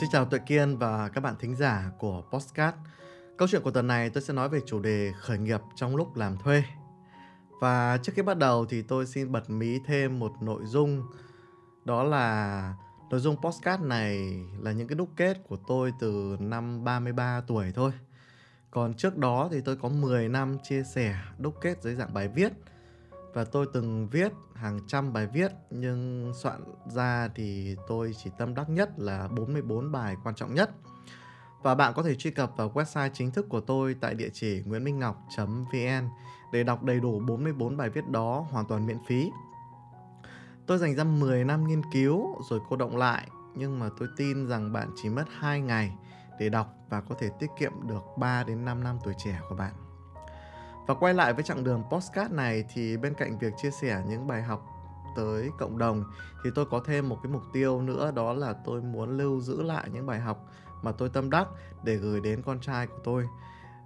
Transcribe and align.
Xin 0.00 0.10
chào 0.10 0.24
Tuệ 0.24 0.38
Kiên 0.38 0.76
và 0.76 1.08
các 1.08 1.20
bạn 1.20 1.34
thính 1.38 1.56
giả 1.56 1.90
của 1.98 2.22
Postcard. 2.32 2.76
Câu 3.36 3.48
chuyện 3.48 3.62
của 3.62 3.70
tuần 3.70 3.86
này 3.86 4.10
tôi 4.10 4.22
sẽ 4.22 4.34
nói 4.34 4.48
về 4.48 4.60
chủ 4.66 4.80
đề 4.80 5.12
khởi 5.18 5.38
nghiệp 5.38 5.60
trong 5.74 5.96
lúc 5.96 6.16
làm 6.16 6.38
thuê. 6.38 6.62
Và 7.60 7.98
trước 8.02 8.12
khi 8.16 8.22
bắt 8.22 8.38
đầu 8.38 8.66
thì 8.66 8.82
tôi 8.82 9.06
xin 9.06 9.32
bật 9.32 9.50
mí 9.50 9.78
thêm 9.86 10.18
một 10.18 10.32
nội 10.40 10.62
dung 10.64 11.02
đó 11.84 12.02
là 12.02 12.74
nội 13.10 13.20
dung 13.20 13.36
postcard 13.42 13.82
này 13.82 14.44
là 14.58 14.72
những 14.72 14.88
cái 14.88 14.96
đúc 14.96 15.08
kết 15.16 15.38
của 15.48 15.56
tôi 15.66 15.92
từ 16.00 16.36
năm 16.40 16.84
33 16.84 17.40
tuổi 17.46 17.72
thôi. 17.74 17.92
Còn 18.70 18.94
trước 18.94 19.16
đó 19.16 19.48
thì 19.52 19.60
tôi 19.64 19.76
có 19.76 19.88
10 19.88 20.28
năm 20.28 20.58
chia 20.62 20.82
sẻ 20.82 21.16
đúc 21.38 21.54
kết 21.60 21.82
dưới 21.82 21.94
dạng 21.94 22.14
bài 22.14 22.28
viết 22.28 22.52
và 23.34 23.44
tôi 23.44 23.66
từng 23.72 24.08
viết 24.08 24.32
hàng 24.54 24.80
trăm 24.86 25.12
bài 25.12 25.26
viết, 25.26 25.52
nhưng 25.70 26.32
soạn 26.34 26.64
ra 26.86 27.28
thì 27.34 27.76
tôi 27.88 28.14
chỉ 28.24 28.30
tâm 28.38 28.54
đắc 28.54 28.70
nhất 28.70 28.90
là 28.96 29.28
44 29.28 29.92
bài 29.92 30.16
quan 30.24 30.34
trọng 30.34 30.54
nhất. 30.54 30.70
Và 31.62 31.74
bạn 31.74 31.92
có 31.96 32.02
thể 32.02 32.14
truy 32.14 32.30
cập 32.30 32.52
vào 32.56 32.70
website 32.74 33.10
chính 33.12 33.30
thức 33.30 33.46
của 33.48 33.60
tôi 33.60 33.96
tại 34.00 34.14
địa 34.14 34.28
chỉ 34.32 34.62
nguyễn 34.66 34.84
để 36.52 36.64
đọc 36.64 36.82
đầy 36.82 37.00
đủ 37.00 37.20
44 37.20 37.76
bài 37.76 37.90
viết 37.90 38.08
đó 38.08 38.46
hoàn 38.50 38.66
toàn 38.66 38.86
miễn 38.86 38.98
phí. 39.06 39.30
Tôi 40.66 40.78
dành 40.78 40.94
ra 40.94 41.04
10 41.04 41.44
năm 41.44 41.68
nghiên 41.68 41.82
cứu 41.92 42.42
rồi 42.50 42.60
cô 42.68 42.76
động 42.76 42.96
lại, 42.96 43.28
nhưng 43.54 43.78
mà 43.78 43.88
tôi 43.98 44.08
tin 44.16 44.46
rằng 44.46 44.72
bạn 44.72 44.90
chỉ 45.02 45.08
mất 45.08 45.24
2 45.38 45.60
ngày 45.60 45.92
để 46.38 46.48
đọc 46.48 46.74
và 46.88 47.00
có 47.00 47.14
thể 47.18 47.28
tiết 47.38 47.50
kiệm 47.58 47.72
được 47.88 48.02
3 48.18 48.44
đến 48.44 48.64
5 48.64 48.84
năm 48.84 48.98
tuổi 49.04 49.14
trẻ 49.24 49.40
của 49.48 49.54
bạn. 49.54 49.72
Và 50.90 50.94
quay 50.94 51.14
lại 51.14 51.32
với 51.32 51.44
chặng 51.44 51.64
đường 51.64 51.82
postcard 51.90 52.34
này 52.34 52.64
thì 52.74 52.96
bên 52.96 53.14
cạnh 53.14 53.38
việc 53.38 53.52
chia 53.62 53.70
sẻ 53.70 54.02
những 54.08 54.26
bài 54.26 54.42
học 54.42 54.66
tới 55.16 55.50
cộng 55.58 55.78
đồng 55.78 56.04
thì 56.44 56.50
tôi 56.54 56.66
có 56.70 56.80
thêm 56.86 57.08
một 57.08 57.18
cái 57.22 57.32
mục 57.32 57.42
tiêu 57.52 57.82
nữa 57.82 58.12
đó 58.14 58.32
là 58.32 58.52
tôi 58.64 58.82
muốn 58.82 59.16
lưu 59.16 59.40
giữ 59.40 59.62
lại 59.62 59.88
những 59.92 60.06
bài 60.06 60.20
học 60.20 60.46
mà 60.82 60.92
tôi 60.92 61.08
tâm 61.08 61.30
đắc 61.30 61.48
để 61.84 61.96
gửi 61.96 62.20
đến 62.20 62.42
con 62.42 62.60
trai 62.60 62.86
của 62.86 62.98
tôi. 63.04 63.26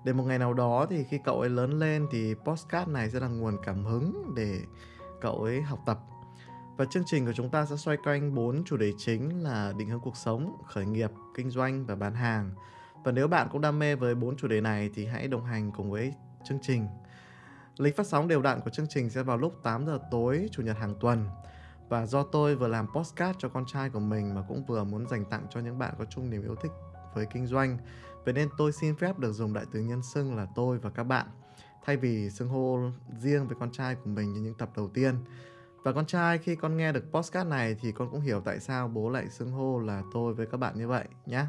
Để 0.05 0.13
một 0.13 0.25
ngày 0.25 0.39
nào 0.39 0.55
đó 0.55 0.87
thì 0.91 1.05
khi 1.05 1.19
cậu 1.25 1.41
ấy 1.41 1.51
lớn 1.51 1.79
lên 1.79 2.07
thì 2.11 2.35
postcard 2.45 2.91
này 2.91 3.11
sẽ 3.11 3.21
là 3.21 3.29
nguồn 3.29 3.57
cảm 3.63 3.85
hứng 3.85 4.33
để 4.37 4.61
cậu 5.21 5.43
ấy 5.43 5.63
học 5.63 5.79
tập. 5.87 5.99
Và 6.77 6.85
chương 6.85 7.05
trình 7.07 7.27
của 7.27 7.33
chúng 7.33 7.51
ta 7.51 7.67
sẽ 7.67 7.77
xoay 7.77 7.97
quanh 8.05 8.35
bốn 8.35 8.65
chủ 8.65 8.77
đề 8.77 8.93
chính 8.99 9.43
là 9.43 9.73
định 9.77 9.89
hướng 9.89 10.01
cuộc 10.01 10.17
sống, 10.17 10.57
khởi 10.67 10.87
nghiệp, 10.87 11.11
kinh 11.35 11.51
doanh 11.51 11.87
và 11.87 11.95
bán 11.95 12.15
hàng. 12.15 12.51
Và 13.05 13.13
nếu 13.13 13.29
bạn 13.29 13.49
cũng 13.53 13.61
đam 13.61 13.79
mê 13.79 13.95
với 13.95 14.15
bốn 14.15 14.37
chủ 14.37 14.49
đề 14.49 14.61
này 14.61 14.91
thì 14.95 15.07
hãy 15.07 15.29
đồng 15.29 15.45
hành 15.45 15.73
cùng 15.77 15.91
với 15.91 16.13
chương 16.45 16.59
trình. 16.63 16.87
Lịch 17.79 17.97
phát 17.97 18.07
sóng 18.07 18.29
đều 18.29 18.43
đặn 18.43 18.61
của 18.61 18.71
chương 18.71 18.87
trình 18.89 19.11
sẽ 19.11 19.23
vào 19.23 19.37
lúc 19.37 19.61
8 19.63 19.87
giờ 19.87 19.99
tối, 20.11 20.49
chủ 20.53 20.63
nhật 20.63 20.77
hàng 20.77 20.95
tuần. 21.01 21.27
Và 21.89 22.07
do 22.07 22.23
tôi 22.23 22.57
vừa 22.57 22.69
làm 22.69 22.87
postcard 22.95 23.39
cho 23.39 23.49
con 23.49 23.67
trai 23.67 23.91
của 23.91 24.01
mình 24.01 24.35
mà 24.35 24.43
cũng 24.49 24.65
vừa 24.65 24.85
muốn 24.85 25.09
dành 25.09 25.25
tặng 25.25 25.47
cho 25.51 25.61
những 25.61 25.79
bạn 25.79 25.95
có 25.99 26.05
chung 26.05 26.31
niềm 26.31 26.43
yêu 26.43 26.55
thích 26.63 26.73
với 27.15 27.27
kinh 27.27 27.47
doanh. 27.47 27.79
Vậy 28.25 28.35
nên 28.35 28.49
tôi 28.59 28.73
xin 28.73 28.97
phép 28.97 29.19
được 29.19 29.33
dùng 29.33 29.53
đại 29.53 29.65
từ 29.73 29.81
nhân 29.81 30.03
xưng 30.03 30.37
là 30.37 30.47
tôi 30.55 30.79
và 30.79 30.91
các 30.91 31.05
bạn, 31.05 31.27
thay 31.85 31.97
vì 31.97 32.31
xưng 32.31 32.49
hô 32.49 32.79
riêng 33.19 33.47
với 33.47 33.57
con 33.61 33.73
trai 33.73 33.95
của 33.95 34.11
mình 34.11 34.33
như 34.33 34.41
những 34.41 34.55
tập 34.55 34.71
đầu 34.77 34.89
tiên. 34.89 35.17
Và 35.83 35.93
con 35.93 36.07
trai, 36.07 36.39
khi 36.39 36.57
con 36.57 36.77
nghe 36.77 36.93
được 36.93 37.05
postcard 37.13 37.51
này 37.51 37.77
thì 37.81 37.93
con 37.93 38.11
cũng 38.11 38.21
hiểu 38.21 38.41
tại 38.45 38.61
sao 38.61 38.89
bố 38.89 39.11
lại 39.11 39.29
xưng 39.29 39.53
hô 39.53 39.79
là 39.79 40.03
tôi 40.13 40.35
với 40.35 40.47
các 40.47 40.57
bạn 40.57 40.79
như 40.79 40.89
vậy 40.89 41.05
nhé. 41.27 41.47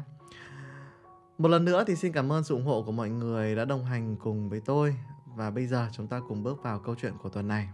Một 1.38 1.48
lần 1.48 1.64
nữa 1.64 1.84
thì 1.86 1.96
xin 1.96 2.12
cảm 2.12 2.32
ơn 2.32 2.44
sự 2.44 2.54
ủng 2.54 2.66
hộ 2.66 2.82
của 2.82 2.92
mọi 2.92 3.08
người 3.08 3.56
đã 3.56 3.64
đồng 3.64 3.84
hành 3.84 4.16
cùng 4.16 4.48
với 4.48 4.60
tôi 4.60 4.96
và 5.34 5.50
bây 5.50 5.66
giờ 5.66 5.88
chúng 5.92 6.06
ta 6.06 6.20
cùng 6.28 6.42
bước 6.42 6.62
vào 6.62 6.78
câu 6.78 6.94
chuyện 6.94 7.12
của 7.22 7.28
tuần 7.28 7.48
này. 7.48 7.68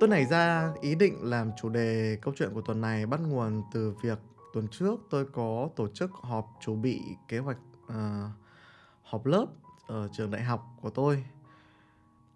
Tôi 0.00 0.08
nảy 0.08 0.24
ra 0.24 0.72
ý 0.80 0.94
định 0.94 1.18
làm 1.22 1.50
chủ 1.62 1.68
đề 1.68 2.18
câu 2.22 2.34
chuyện 2.36 2.54
của 2.54 2.60
tuần 2.60 2.80
này 2.80 3.06
bắt 3.06 3.20
nguồn 3.20 3.62
từ 3.72 3.94
việc 4.02 4.18
tuần 4.52 4.68
trước 4.68 5.00
tôi 5.10 5.26
có 5.32 5.68
tổ 5.76 5.88
chức 5.88 6.10
họp 6.12 6.46
chuẩn 6.64 6.82
bị 6.82 7.00
kế 7.28 7.38
hoạch 7.38 7.58
uh, 7.86 7.94
họp 9.02 9.26
lớp 9.26 9.46
ở 9.86 10.08
trường 10.12 10.30
đại 10.30 10.42
học 10.42 10.66
của 10.82 10.90
tôi. 10.90 11.24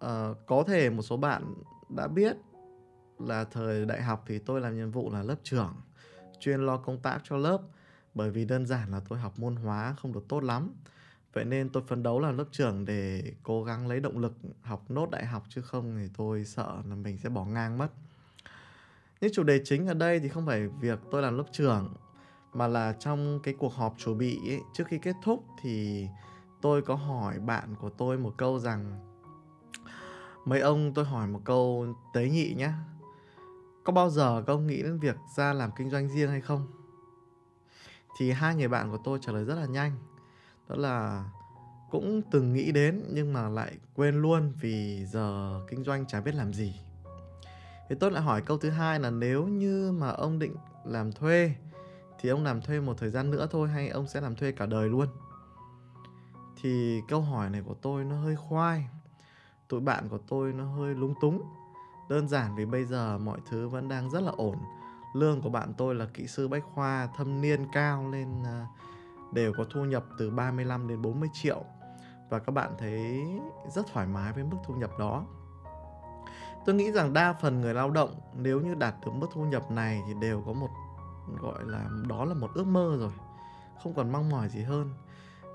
Uh, 0.05 0.37
có 0.45 0.63
thể 0.67 0.89
một 0.89 1.01
số 1.01 1.17
bạn 1.17 1.53
đã 1.89 2.07
biết 2.07 2.37
là 3.19 3.43
thời 3.43 3.85
đại 3.85 4.01
học 4.01 4.23
thì 4.27 4.39
tôi 4.39 4.61
làm 4.61 4.77
nhiệm 4.77 4.91
vụ 4.91 5.11
là 5.11 5.23
lớp 5.23 5.35
trưởng 5.43 5.73
chuyên 6.39 6.65
lo 6.65 6.77
công 6.77 6.99
tác 6.99 7.19
cho 7.23 7.37
lớp. 7.37 7.61
Bởi 8.13 8.31
vì 8.31 8.45
đơn 8.45 8.65
giản 8.65 8.91
là 8.91 9.01
tôi 9.09 9.19
học 9.19 9.39
môn 9.39 9.55
hóa 9.55 9.95
không 9.97 10.13
được 10.13 10.25
tốt 10.27 10.43
lắm. 10.43 10.71
Vậy 11.33 11.45
nên 11.45 11.69
tôi 11.69 11.83
phấn 11.87 12.03
đấu 12.03 12.19
là 12.19 12.31
lớp 12.31 12.45
trưởng 12.51 12.85
để 12.85 13.33
cố 13.43 13.63
gắng 13.63 13.87
lấy 13.87 13.99
động 13.99 14.17
lực 14.17 14.33
học 14.61 14.91
nốt 14.91 15.09
đại 15.11 15.25
học 15.25 15.43
chứ 15.49 15.61
không 15.61 15.95
thì 15.97 16.09
tôi 16.17 16.45
sợ 16.45 16.75
là 16.89 16.95
mình 16.95 17.17
sẽ 17.17 17.29
bỏ 17.29 17.45
ngang 17.45 17.77
mất. 17.77 17.87
Những 19.21 19.31
chủ 19.33 19.43
đề 19.43 19.61
chính 19.63 19.87
ở 19.87 19.93
đây 19.93 20.19
thì 20.19 20.29
không 20.29 20.45
phải 20.45 20.67
việc 20.67 20.99
tôi 21.11 21.21
làm 21.21 21.37
lớp 21.37 21.45
trưởng 21.51 21.93
mà 22.53 22.67
là 22.67 22.93
trong 22.99 23.39
cái 23.43 23.53
cuộc 23.59 23.73
họp 23.73 23.95
chuẩn 23.97 24.17
bị 24.17 24.39
ấy, 24.49 24.59
trước 24.73 24.83
khi 24.87 24.97
kết 24.97 25.15
thúc 25.23 25.45
thì 25.61 26.07
tôi 26.61 26.81
có 26.81 26.95
hỏi 26.95 27.39
bạn 27.39 27.75
của 27.75 27.89
tôi 27.89 28.17
một 28.17 28.33
câu 28.37 28.59
rằng 28.59 29.12
mấy 30.45 30.59
ông 30.59 30.93
tôi 30.93 31.05
hỏi 31.05 31.27
một 31.27 31.41
câu 31.45 31.85
tế 32.13 32.29
nhị 32.29 32.53
nhé 32.53 32.71
có 33.83 33.93
bao 33.93 34.09
giờ 34.09 34.43
các 34.47 34.53
ông 34.53 34.67
nghĩ 34.67 34.83
đến 34.83 34.99
việc 34.99 35.15
ra 35.35 35.53
làm 35.53 35.71
kinh 35.71 35.89
doanh 35.89 36.09
riêng 36.09 36.29
hay 36.29 36.41
không? 36.41 36.67
Thì 38.17 38.31
hai 38.31 38.55
người 38.55 38.67
bạn 38.67 38.91
của 38.91 38.97
tôi 39.03 39.19
trả 39.21 39.31
lời 39.31 39.45
rất 39.45 39.55
là 39.55 39.65
nhanh. 39.65 39.91
Đó 40.69 40.75
là 40.75 41.25
cũng 41.91 42.21
từng 42.31 42.53
nghĩ 42.53 42.71
đến 42.71 43.03
nhưng 43.13 43.33
mà 43.33 43.49
lại 43.49 43.77
quên 43.95 44.21
luôn 44.21 44.53
vì 44.61 45.05
giờ 45.05 45.59
kinh 45.69 45.83
doanh 45.83 46.05
chả 46.05 46.21
biết 46.21 46.35
làm 46.35 46.53
gì. 46.53 46.81
Thì 47.89 47.95
tôi 47.99 48.11
lại 48.11 48.23
hỏi 48.23 48.41
câu 48.41 48.57
thứ 48.57 48.69
hai 48.69 48.99
là 48.99 49.09
nếu 49.09 49.47
như 49.47 49.91
mà 49.91 50.09
ông 50.09 50.39
định 50.39 50.55
làm 50.85 51.11
thuê, 51.11 51.55
thì 52.19 52.29
ông 52.29 52.43
làm 52.43 52.61
thuê 52.61 52.79
một 52.79 52.97
thời 52.97 53.09
gian 53.09 53.31
nữa 53.31 53.47
thôi 53.51 53.69
hay 53.69 53.89
ông 53.89 54.07
sẽ 54.07 54.21
làm 54.21 54.35
thuê 54.35 54.51
cả 54.51 54.65
đời 54.65 54.89
luôn? 54.89 55.07
Thì 56.61 57.01
câu 57.07 57.21
hỏi 57.21 57.49
này 57.49 57.61
của 57.65 57.75
tôi 57.81 58.05
nó 58.05 58.15
hơi 58.15 58.35
khoai 58.35 58.87
tụi 59.73 59.81
bạn 59.81 60.09
của 60.09 60.17
tôi 60.17 60.53
nó 60.53 60.65
hơi 60.65 60.95
lúng 60.95 61.13
túng 61.21 61.41
đơn 62.09 62.27
giản 62.27 62.55
vì 62.55 62.65
bây 62.65 62.85
giờ 62.85 63.17
mọi 63.17 63.39
thứ 63.49 63.67
vẫn 63.67 63.87
đang 63.87 64.09
rất 64.09 64.23
là 64.23 64.31
ổn 64.37 64.57
lương 65.13 65.41
của 65.41 65.49
bạn 65.49 65.73
tôi 65.77 65.95
là 65.95 66.07
kỹ 66.13 66.27
sư 66.27 66.47
bách 66.47 66.63
khoa 66.73 67.07
thâm 67.17 67.41
niên 67.41 67.65
cao 67.71 68.09
lên 68.09 68.43
à, 68.45 68.67
đều 69.31 69.53
có 69.57 69.65
thu 69.69 69.85
nhập 69.85 70.05
từ 70.17 70.29
35 70.29 70.87
đến 70.87 71.01
40 71.01 71.29
triệu 71.33 71.63
và 72.29 72.39
các 72.39 72.51
bạn 72.51 72.71
thấy 72.77 73.25
rất 73.75 73.87
thoải 73.93 74.07
mái 74.07 74.33
với 74.33 74.43
mức 74.43 74.57
thu 74.65 74.73
nhập 74.73 74.91
đó. 74.99 75.25
Tôi 76.65 76.75
nghĩ 76.75 76.91
rằng 76.91 77.13
đa 77.13 77.33
phần 77.33 77.61
người 77.61 77.73
lao 77.73 77.91
động 77.91 78.15
nếu 78.37 78.61
như 78.61 78.75
đạt 78.75 78.95
được 79.05 79.11
mức 79.11 79.27
thu 79.33 79.45
nhập 79.45 79.71
này 79.71 80.01
thì 80.07 80.13
đều 80.13 80.43
có 80.45 80.53
một 80.53 80.69
gọi 81.41 81.63
là 81.65 81.89
đó 82.07 82.25
là 82.25 82.33
một 82.33 82.51
ước 82.53 82.67
mơ 82.67 82.97
rồi, 82.99 83.11
không 83.83 83.93
còn 83.93 84.11
mong 84.11 84.29
mỏi 84.29 84.49
gì 84.49 84.61
hơn. 84.61 84.93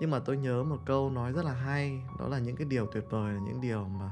Nhưng 0.01 0.11
mà 0.11 0.19
tôi 0.19 0.37
nhớ 0.37 0.65
một 0.65 0.79
câu 0.87 1.11
nói 1.11 1.33
rất 1.33 1.45
là 1.45 1.53
hay, 1.53 2.03
đó 2.19 2.29
là 2.29 2.39
những 2.39 2.57
cái 2.57 2.67
điều 2.67 2.87
tuyệt 2.87 3.05
vời 3.11 3.33
là 3.33 3.41
những 3.41 3.61
điều 3.61 3.85
mà 3.85 4.11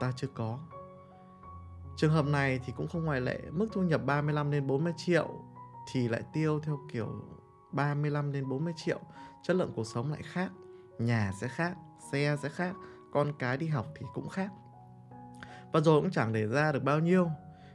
ta 0.00 0.12
chưa 0.16 0.28
có 0.34 0.58
Trường 1.98 2.12
hợp 2.12 2.26
này 2.26 2.60
thì 2.66 2.72
cũng 2.76 2.88
không 2.88 3.04
ngoại 3.04 3.20
lệ, 3.20 3.40
mức 3.50 3.68
thu 3.72 3.82
nhập 3.82 4.00
35 4.04 4.50
đến 4.50 4.66
40 4.66 4.92
triệu 4.96 5.28
thì 5.92 6.08
lại 6.08 6.22
tiêu 6.32 6.60
theo 6.60 6.78
kiểu 6.92 7.08
35 7.72 8.32
đến 8.32 8.48
40 8.48 8.72
triệu, 8.76 9.00
chất 9.42 9.56
lượng 9.56 9.72
cuộc 9.76 9.84
sống 9.84 10.10
lại 10.10 10.22
khác, 10.22 10.50
nhà 10.98 11.32
sẽ 11.40 11.48
khác, 11.48 11.76
xe 12.12 12.36
sẽ 12.42 12.48
khác, 12.48 12.74
con 13.12 13.32
cái 13.38 13.56
đi 13.56 13.66
học 13.66 13.86
thì 13.96 14.06
cũng 14.14 14.28
khác. 14.28 14.50
Và 15.72 15.80
rồi 15.80 16.00
cũng 16.00 16.10
chẳng 16.10 16.32
để 16.32 16.46
ra 16.46 16.72
được 16.72 16.82
bao 16.82 16.98
nhiêu. 16.98 17.30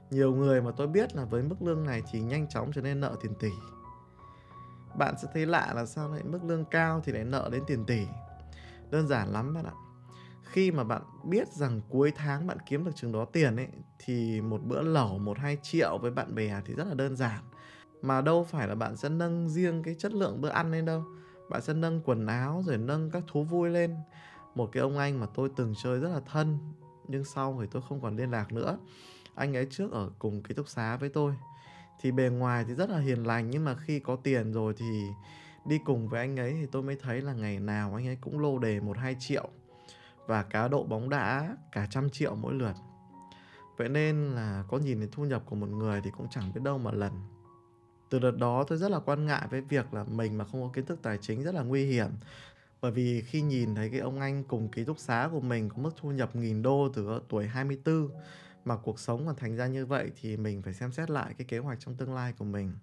Nhiều 0.10 0.36
người 0.36 0.62
mà 0.62 0.72
tôi 0.72 0.88
biết 0.88 1.16
là 1.16 1.26
với 1.26 1.44
mức 1.44 1.56
lương 1.62 1.86
này 1.86 2.02
thì 2.12 2.22
nhanh 2.22 2.48
chóng 2.50 2.72
trở 2.76 2.82
nên 2.82 3.00
nợ 3.00 3.16
tiền 3.22 3.34
tỷ. 3.40 3.52
Bạn 4.98 5.16
sẽ 5.22 5.28
thấy 5.34 5.46
lạ 5.46 5.74
là 5.76 5.86
sao 5.86 6.10
lại 6.10 6.24
mức 6.24 6.40
lương 6.44 6.66
cao 6.66 7.02
thì 7.04 7.12
lại 7.12 7.24
nợ 7.24 7.50
đến 7.52 7.64
tiền 7.68 7.86
tỷ. 7.86 8.06
Đơn 8.92 9.08
giản 9.08 9.34
lắm 9.34 9.54
bạn 9.54 9.66
ạ. 9.66 9.74
Khi 10.44 10.72
mà 10.72 10.84
bạn 10.84 11.02
biết 11.24 11.48
rằng 11.48 11.82
cuối 11.90 12.12
tháng 12.16 12.48
bạn 12.48 12.58
kiếm 12.66 12.86
được 12.86 12.92
chừng 12.96 13.12
đó 13.12 13.26
tiền 13.26 13.56
ấy, 13.56 13.68
thì 14.00 14.42
một 14.42 14.62
bữa 14.64 14.82
lẩu, 14.82 15.18
một 15.18 15.38
hai 15.38 15.58
triệu 15.62 15.98
với 16.02 16.12
bạn 16.12 16.36
bè 16.36 16.62
thì 16.66 16.74
rất 16.74 16.88
là 16.88 16.94
đơn 16.94 17.16
giản. 17.16 17.44
Mà 18.02 18.22
đâu 18.22 18.44
phải 18.44 18.68
là 18.68 18.76
bạn 18.76 18.98
sẽ 18.98 19.10
nâng 19.10 19.50
riêng 19.50 19.84
cái 19.84 19.96
chất 20.00 20.14
lượng 20.14 20.42
bữa 20.42 20.50
ăn 20.50 20.72
lên 20.72 20.86
đâu. 20.86 21.04
Bạn 21.50 21.62
sẽ 21.62 21.74
nâng 21.74 22.02
quần 22.02 22.28
áo 22.28 22.64
rồi 22.66 22.78
nâng 22.78 23.12
các 23.12 23.24
thú 23.28 23.44
vui 23.44 23.70
lên. 23.70 23.96
Một 24.56 24.70
cái 24.72 24.82
ông 24.82 24.98
anh 24.98 25.20
mà 25.20 25.26
tôi 25.34 25.50
từng 25.56 25.74
chơi 25.84 26.00
rất 26.00 26.10
là 26.10 26.20
thân, 26.20 26.58
nhưng 27.08 27.24
sau 27.24 27.58
thì 27.62 27.68
tôi 27.72 27.82
không 27.90 28.02
còn 28.02 28.16
liên 28.16 28.32
lạc 28.32 28.52
nữa. 28.52 28.78
Anh 29.36 29.56
ấy 29.56 29.68
trước 29.70 29.92
ở 29.92 30.10
cùng 30.20 30.44
ký 30.44 30.54
túc 30.54 30.70
xá 30.70 30.98
với 30.98 31.10
tôi 31.10 31.34
thì 32.02 32.12
bề 32.12 32.30
ngoài 32.30 32.66
thì 32.68 32.74
rất 32.74 32.90
là 32.90 33.00
hiền 33.00 33.28
lành, 33.28 33.50
nhưng 33.50 33.66
mà 33.66 33.76
khi 33.76 34.00
có 34.00 34.16
tiền 34.16 34.54
rồi 34.54 34.74
thì 34.78 35.04
đi 35.66 35.80
cùng 35.86 36.08
với 36.08 36.20
anh 36.20 36.40
ấy 36.40 36.52
thì 36.54 36.66
tôi 36.72 36.84
mới 36.84 36.96
thấy 36.96 37.22
là 37.22 37.34
ngày 37.34 37.60
nào 37.60 37.96
anh 37.96 38.08
ấy 38.08 38.18
cũng 38.22 38.40
lô 38.40 38.60
đề 38.60 38.80
một 38.80 38.98
hai 38.98 39.16
triệu 39.20 39.50
và 40.28 40.44
cá 40.44 40.68
độ 40.68 40.84
bóng 40.84 41.10
đá 41.10 41.58
cả 41.72 41.88
trăm 41.90 42.10
triệu 42.10 42.36
mỗi 42.36 42.54
lượt. 42.54 42.74
Vậy 43.78 43.90
nên 43.90 44.32
là 44.32 44.64
có 44.68 44.78
nhìn 44.78 44.98
thấy 44.98 45.10
thu 45.12 45.26
nhập 45.26 45.44
của 45.46 45.56
một 45.56 45.70
người 45.70 46.02
thì 46.04 46.12
cũng 46.18 46.28
chẳng 46.30 46.52
biết 46.54 46.62
đâu 46.64 46.78
mà 46.78 46.92
lần. 46.92 47.12
Từ 48.10 48.20
đợt 48.20 48.38
đó 48.38 48.64
tôi 48.68 48.78
rất 48.78 48.92
là 48.92 49.00
quan 49.00 49.26
ngại 49.26 49.48
với 49.50 49.62
việc 49.62 49.94
là 49.94 50.04
mình 50.04 50.38
mà 50.38 50.46
không 50.46 50.62
có 50.62 50.70
kiến 50.74 50.86
thức 50.86 51.00
tài 51.02 51.18
chính 51.18 51.44
rất 51.44 51.56
là 51.56 51.62
nguy 51.62 51.86
hiểm. 51.86 52.10
Bởi 52.82 52.92
vì 52.92 53.22
khi 53.22 53.42
nhìn 53.42 53.76
thấy 53.76 53.90
cái 53.90 54.00
ông 54.00 54.20
anh 54.20 54.44
cùng 54.44 54.70
ký 54.70 54.84
túc 54.84 55.00
xá 55.00 55.30
của 55.32 55.42
mình 55.42 55.70
có 55.70 55.78
mức 55.78 55.92
thu 55.98 56.12
nhập 56.12 56.36
nghìn 56.36 56.62
đô 56.62 56.90
từ 56.94 57.22
tuổi 57.30 57.48
24 57.48 58.10
mà 58.66 58.78
cuộc 58.78 59.00
sống 59.00 59.26
còn 59.26 59.36
thành 59.36 59.56
ra 59.56 59.68
như 59.68 59.86
vậy 59.86 60.12
thì 60.22 60.38
mình 60.38 60.62
phải 60.62 60.74
xem 60.74 60.92
xét 60.92 61.10
lại 61.10 61.34
cái 61.38 61.46
kế 61.48 61.58
hoạch 61.58 61.80
trong 61.80 61.96
tương 61.96 62.14
lai 62.14 62.34
của 62.34 62.46
mình. 62.46 62.74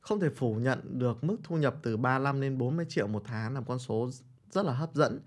Không 0.00 0.20
thể 0.20 0.30
phủ 0.30 0.54
nhận 0.54 0.98
được 0.98 1.24
mức 1.24 1.36
thu 1.42 1.56
nhập 1.56 1.76
từ 1.82 1.96
35 1.96 2.40
đến 2.40 2.58
40 2.58 2.86
triệu 2.88 3.06
một 3.06 3.22
tháng 3.26 3.54
là 3.54 3.60
con 3.60 3.78
số 3.78 4.10
rất 4.50 4.66
là 4.66 4.72
hấp 4.72 4.94
dẫn. 4.94 5.20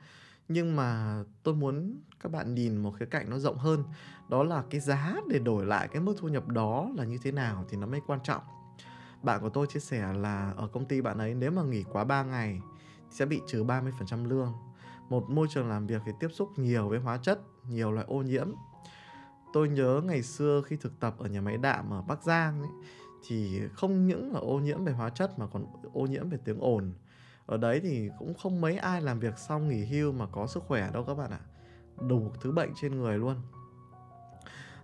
Nhưng 0.47 0.75
mà 0.75 1.19
tôi 1.43 1.55
muốn 1.55 2.01
các 2.19 2.31
bạn 2.31 2.53
nhìn 2.55 2.77
một 2.77 2.91
khía 2.99 3.05
cạnh 3.05 3.29
nó 3.29 3.39
rộng 3.39 3.57
hơn, 3.57 3.83
đó 4.29 4.43
là 4.43 4.63
cái 4.69 4.81
giá 4.81 5.15
để 5.29 5.39
đổi 5.39 5.65
lại 5.65 5.87
cái 5.87 6.01
mức 6.01 6.15
thu 6.19 6.27
nhập 6.27 6.47
đó 6.47 6.89
là 6.95 7.03
như 7.03 7.17
thế 7.23 7.31
nào 7.31 7.65
thì 7.69 7.77
nó 7.77 7.87
mới 7.87 8.01
quan 8.07 8.19
trọng. 8.23 8.43
Bạn 9.23 9.41
của 9.41 9.49
tôi 9.49 9.67
chia 9.67 9.79
sẻ 9.79 10.13
là 10.13 10.53
ở 10.57 10.67
công 10.67 10.85
ty 10.85 11.01
bạn 11.01 11.17
ấy 11.17 11.35
nếu 11.35 11.51
mà 11.51 11.63
nghỉ 11.63 11.83
quá 11.83 12.03
3 12.03 12.23
ngày 12.23 12.61
thì 13.09 13.15
sẽ 13.15 13.25
bị 13.25 13.41
trừ 13.47 13.63
30% 13.63 14.25
lương. 14.25 14.53
Một 15.09 15.29
môi 15.29 15.47
trường 15.49 15.69
làm 15.69 15.87
việc 15.87 16.01
thì 16.05 16.11
tiếp 16.19 16.27
xúc 16.33 16.59
nhiều 16.59 16.89
với 16.89 16.99
hóa 16.99 17.17
chất, 17.17 17.41
nhiều 17.69 17.91
loại 17.91 18.05
ô 18.09 18.21
nhiễm. 18.21 18.47
Tôi 19.53 19.69
nhớ 19.69 20.01
ngày 20.05 20.23
xưa 20.23 20.61
khi 20.65 20.75
thực 20.75 20.99
tập 20.99 21.15
ở 21.17 21.27
nhà 21.27 21.41
máy 21.41 21.57
đạm 21.57 21.93
ở 21.93 22.01
Bắc 22.01 22.23
Giang 22.23 22.61
ấy, 22.61 22.71
thì 23.27 23.61
không 23.73 24.07
những 24.07 24.33
là 24.33 24.39
ô 24.39 24.59
nhiễm 24.59 24.83
về 24.83 24.91
hóa 24.91 25.09
chất 25.09 25.39
mà 25.39 25.47
còn 25.47 25.65
ô 25.93 26.01
nhiễm 26.01 26.29
về 26.29 26.37
tiếng 26.45 26.59
ồn. 26.59 26.93
Ở 27.45 27.57
đấy 27.57 27.79
thì 27.83 28.09
cũng 28.19 28.33
không 28.33 28.61
mấy 28.61 28.77
ai 28.77 29.01
làm 29.01 29.19
việc 29.19 29.37
xong 29.37 29.69
nghỉ 29.69 29.85
hưu 29.85 30.11
mà 30.11 30.25
có 30.31 30.47
sức 30.47 30.63
khỏe 30.67 30.91
đâu 30.93 31.03
các 31.03 31.13
bạn 31.13 31.31
ạ. 31.31 31.39
Đủ 32.09 32.31
thứ 32.41 32.51
bệnh 32.51 32.73
trên 32.81 32.97
người 32.97 33.17
luôn. 33.17 33.35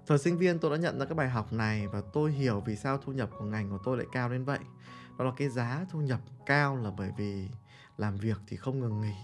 Thời 0.08 0.18
sinh 0.18 0.38
viên 0.38 0.60
tôi 0.60 0.72
đã 0.72 0.78
nhận 0.78 1.00
ra 1.00 1.06
cái 1.06 1.16
bài 1.16 1.30
học 1.30 1.54
này 1.54 1.88
và 1.88 2.02
tôi 2.14 2.32
hiểu 2.32 2.60
vì 2.66 2.76
sao 2.76 2.98
thu 2.98 3.14
nhập 3.14 3.30
của 3.40 3.46
ngành 3.46 3.70
của 3.70 3.80
tôi 3.84 3.98
lại 3.98 4.08
cao 4.12 4.30
đến 4.30 4.46
vậy. 4.46 4.60
Đó 5.18 5.26
là 5.26 5.32
cái 5.38 5.50
giá 5.50 5.86
thu 5.92 6.02
nhập 6.02 6.20
cao 6.46 6.78
là 6.78 6.92
bởi 6.98 7.12
vì 7.18 7.48
làm 7.98 8.18
việc 8.18 8.38
thì 8.48 8.58
không 8.58 8.80
ngừng 8.80 9.02
nghỉ. 9.02 9.16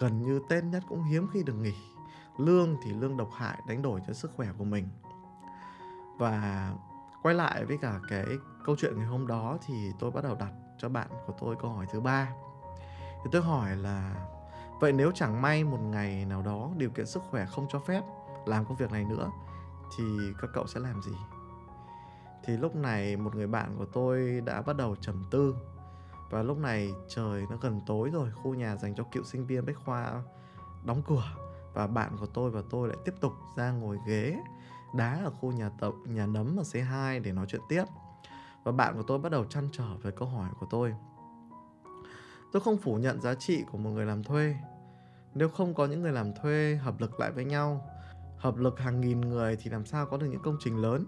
Gần 0.00 0.22
như 0.22 0.40
tên 0.48 0.70
nhất 0.70 0.82
cũng 0.88 1.04
hiếm 1.04 1.26
khi 1.32 1.42
được 1.42 1.54
nghỉ. 1.54 1.74
Lương 2.38 2.76
thì 2.82 2.92
lương 2.92 3.16
độc 3.16 3.30
hại 3.36 3.58
đánh 3.68 3.82
đổi 3.82 4.00
cho 4.06 4.12
sức 4.12 4.30
khỏe 4.36 4.48
của 4.58 4.64
mình. 4.64 4.88
Và 6.18 6.72
quay 7.22 7.34
lại 7.34 7.64
với 7.64 7.78
cả 7.78 8.00
cái 8.08 8.26
câu 8.64 8.76
chuyện 8.78 8.98
ngày 8.98 9.06
hôm 9.06 9.26
đó 9.26 9.58
thì 9.66 9.92
tôi 9.98 10.10
bắt 10.10 10.24
đầu 10.24 10.34
đặt 10.34 10.52
cho 10.78 10.88
bạn 10.88 11.08
của 11.26 11.34
tôi 11.40 11.56
câu 11.60 11.70
hỏi 11.70 11.86
thứ 11.92 12.00
ba. 12.00 12.28
Thì 13.24 13.30
tôi 13.32 13.42
hỏi 13.42 13.76
là, 13.76 14.28
vậy 14.80 14.92
nếu 14.92 15.10
chẳng 15.14 15.42
may 15.42 15.64
một 15.64 15.80
ngày 15.80 16.24
nào 16.24 16.42
đó 16.42 16.70
điều 16.76 16.90
kiện 16.90 17.06
sức 17.06 17.22
khỏe 17.30 17.46
không 17.46 17.66
cho 17.68 17.78
phép 17.78 18.02
làm 18.46 18.64
công 18.64 18.76
việc 18.76 18.92
này 18.92 19.04
nữa, 19.04 19.30
thì 19.96 20.04
các 20.40 20.50
cậu 20.54 20.66
sẽ 20.66 20.80
làm 20.80 21.02
gì 21.02 21.16
thì 22.44 22.56
lúc 22.56 22.76
này 22.76 23.16
một 23.16 23.34
người 23.34 23.46
bạn 23.46 23.74
của 23.78 23.84
tôi 23.84 24.40
đã 24.44 24.62
bắt 24.62 24.76
đầu 24.76 24.96
trầm 24.96 25.24
tư 25.30 25.56
và 26.30 26.42
lúc 26.42 26.58
này 26.58 26.90
trời 27.08 27.46
nó 27.50 27.56
gần 27.56 27.80
tối 27.86 28.10
rồi, 28.12 28.30
khu 28.42 28.54
nhà 28.54 28.76
dành 28.76 28.94
cho 28.94 29.04
cựu 29.12 29.24
sinh 29.24 29.46
viên 29.46 29.66
bách 29.66 29.76
khoa 29.84 30.22
đóng 30.84 31.02
cửa 31.06 31.24
và 31.76 31.86
bạn 31.86 32.16
của 32.20 32.26
tôi 32.26 32.50
và 32.50 32.62
tôi 32.70 32.88
lại 32.88 32.96
tiếp 33.04 33.14
tục 33.20 33.32
ra 33.56 33.70
ngồi 33.70 33.98
ghế 34.06 34.36
đá 34.94 35.20
ở 35.24 35.30
khu 35.30 35.52
nhà 35.52 35.70
tập, 35.80 35.92
nhà 36.04 36.26
nấm 36.26 36.56
ở 36.56 36.62
C2 36.62 37.22
để 37.22 37.32
nói 37.32 37.46
chuyện 37.48 37.60
tiếp. 37.68 37.84
Và 38.64 38.72
bạn 38.72 38.96
của 38.96 39.02
tôi 39.02 39.18
bắt 39.18 39.32
đầu 39.32 39.44
chăn 39.44 39.68
trở 39.72 39.96
về 40.02 40.10
câu 40.10 40.28
hỏi 40.28 40.50
của 40.60 40.66
tôi. 40.70 40.94
Tôi 42.52 42.62
không 42.62 42.76
phủ 42.76 42.94
nhận 42.94 43.20
giá 43.20 43.34
trị 43.34 43.64
của 43.72 43.78
một 43.78 43.90
người 43.90 44.06
làm 44.06 44.24
thuê. 44.24 44.56
Nếu 45.34 45.48
không 45.48 45.74
có 45.74 45.86
những 45.86 46.02
người 46.02 46.12
làm 46.12 46.34
thuê 46.34 46.78
hợp 46.82 47.00
lực 47.00 47.20
lại 47.20 47.32
với 47.32 47.44
nhau, 47.44 47.90
hợp 48.36 48.56
lực 48.56 48.78
hàng 48.78 49.00
nghìn 49.00 49.20
người 49.20 49.56
thì 49.56 49.70
làm 49.70 49.86
sao 49.86 50.06
có 50.06 50.16
được 50.16 50.26
những 50.26 50.42
công 50.42 50.56
trình 50.60 50.76
lớn? 50.76 51.04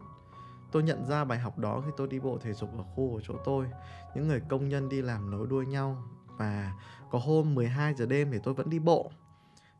Tôi 0.73 0.83
nhận 0.83 1.07
ra 1.07 1.25
bài 1.25 1.39
học 1.39 1.59
đó 1.59 1.83
khi 1.87 1.91
tôi 1.97 2.09
đi 2.09 2.21
bộ 2.21 2.39
thể 2.39 2.53
dục 2.53 2.71
ở 2.79 2.83
khu 2.83 3.11
của 3.11 3.21
chỗ 3.25 3.35
tôi. 3.45 3.67
Những 4.15 4.29
người 4.29 4.41
công 4.49 4.69
nhân 4.69 4.89
đi 4.89 5.03
làm 5.03 5.31
nối 5.31 5.47
đuôi 5.47 5.67
nhau 5.67 6.03
và 6.37 6.73
có 7.11 7.19
hôm 7.19 7.55
12 7.55 7.95
giờ 7.95 8.07
đêm 8.07 8.29
thì 8.33 8.39
tôi 8.43 8.55
vẫn 8.55 8.71
đi 8.71 8.79
bộ 8.79 9.11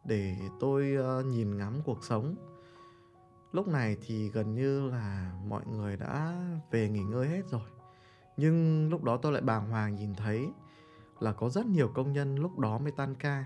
để 0.09 0.37
tôi 0.61 0.95
ờ, 0.95 1.23
nhìn 1.23 1.57
ngắm 1.57 1.81
cuộc 1.85 2.05
sống 2.05 2.35
lúc 3.53 3.69
này 3.69 3.97
thì 4.07 4.29
gần 4.29 4.55
như 4.55 4.91
là 4.91 5.33
mọi 5.47 5.67
người 5.67 5.97
đã 5.97 6.35
về 6.71 6.89
nghỉ 6.89 7.03
ngơi 7.03 7.29
hết 7.29 7.43
rồi 7.51 7.69
nhưng 8.37 8.89
lúc 8.91 9.05
đó 9.05 9.17
tôi 9.17 9.33
lại 9.33 9.43
bàng 9.43 9.71
hoàng 9.71 9.95
nhìn 9.95 10.15
thấy 10.15 10.49
là 11.21 11.33
có 11.33 11.49
rất 11.49 11.67
nhiều 11.67 11.89
công 11.95 12.13
nhân 12.13 12.37
lúc 12.37 12.59
đó 12.59 12.79
mới 12.79 12.93
tan 12.93 13.15
ca 13.15 13.45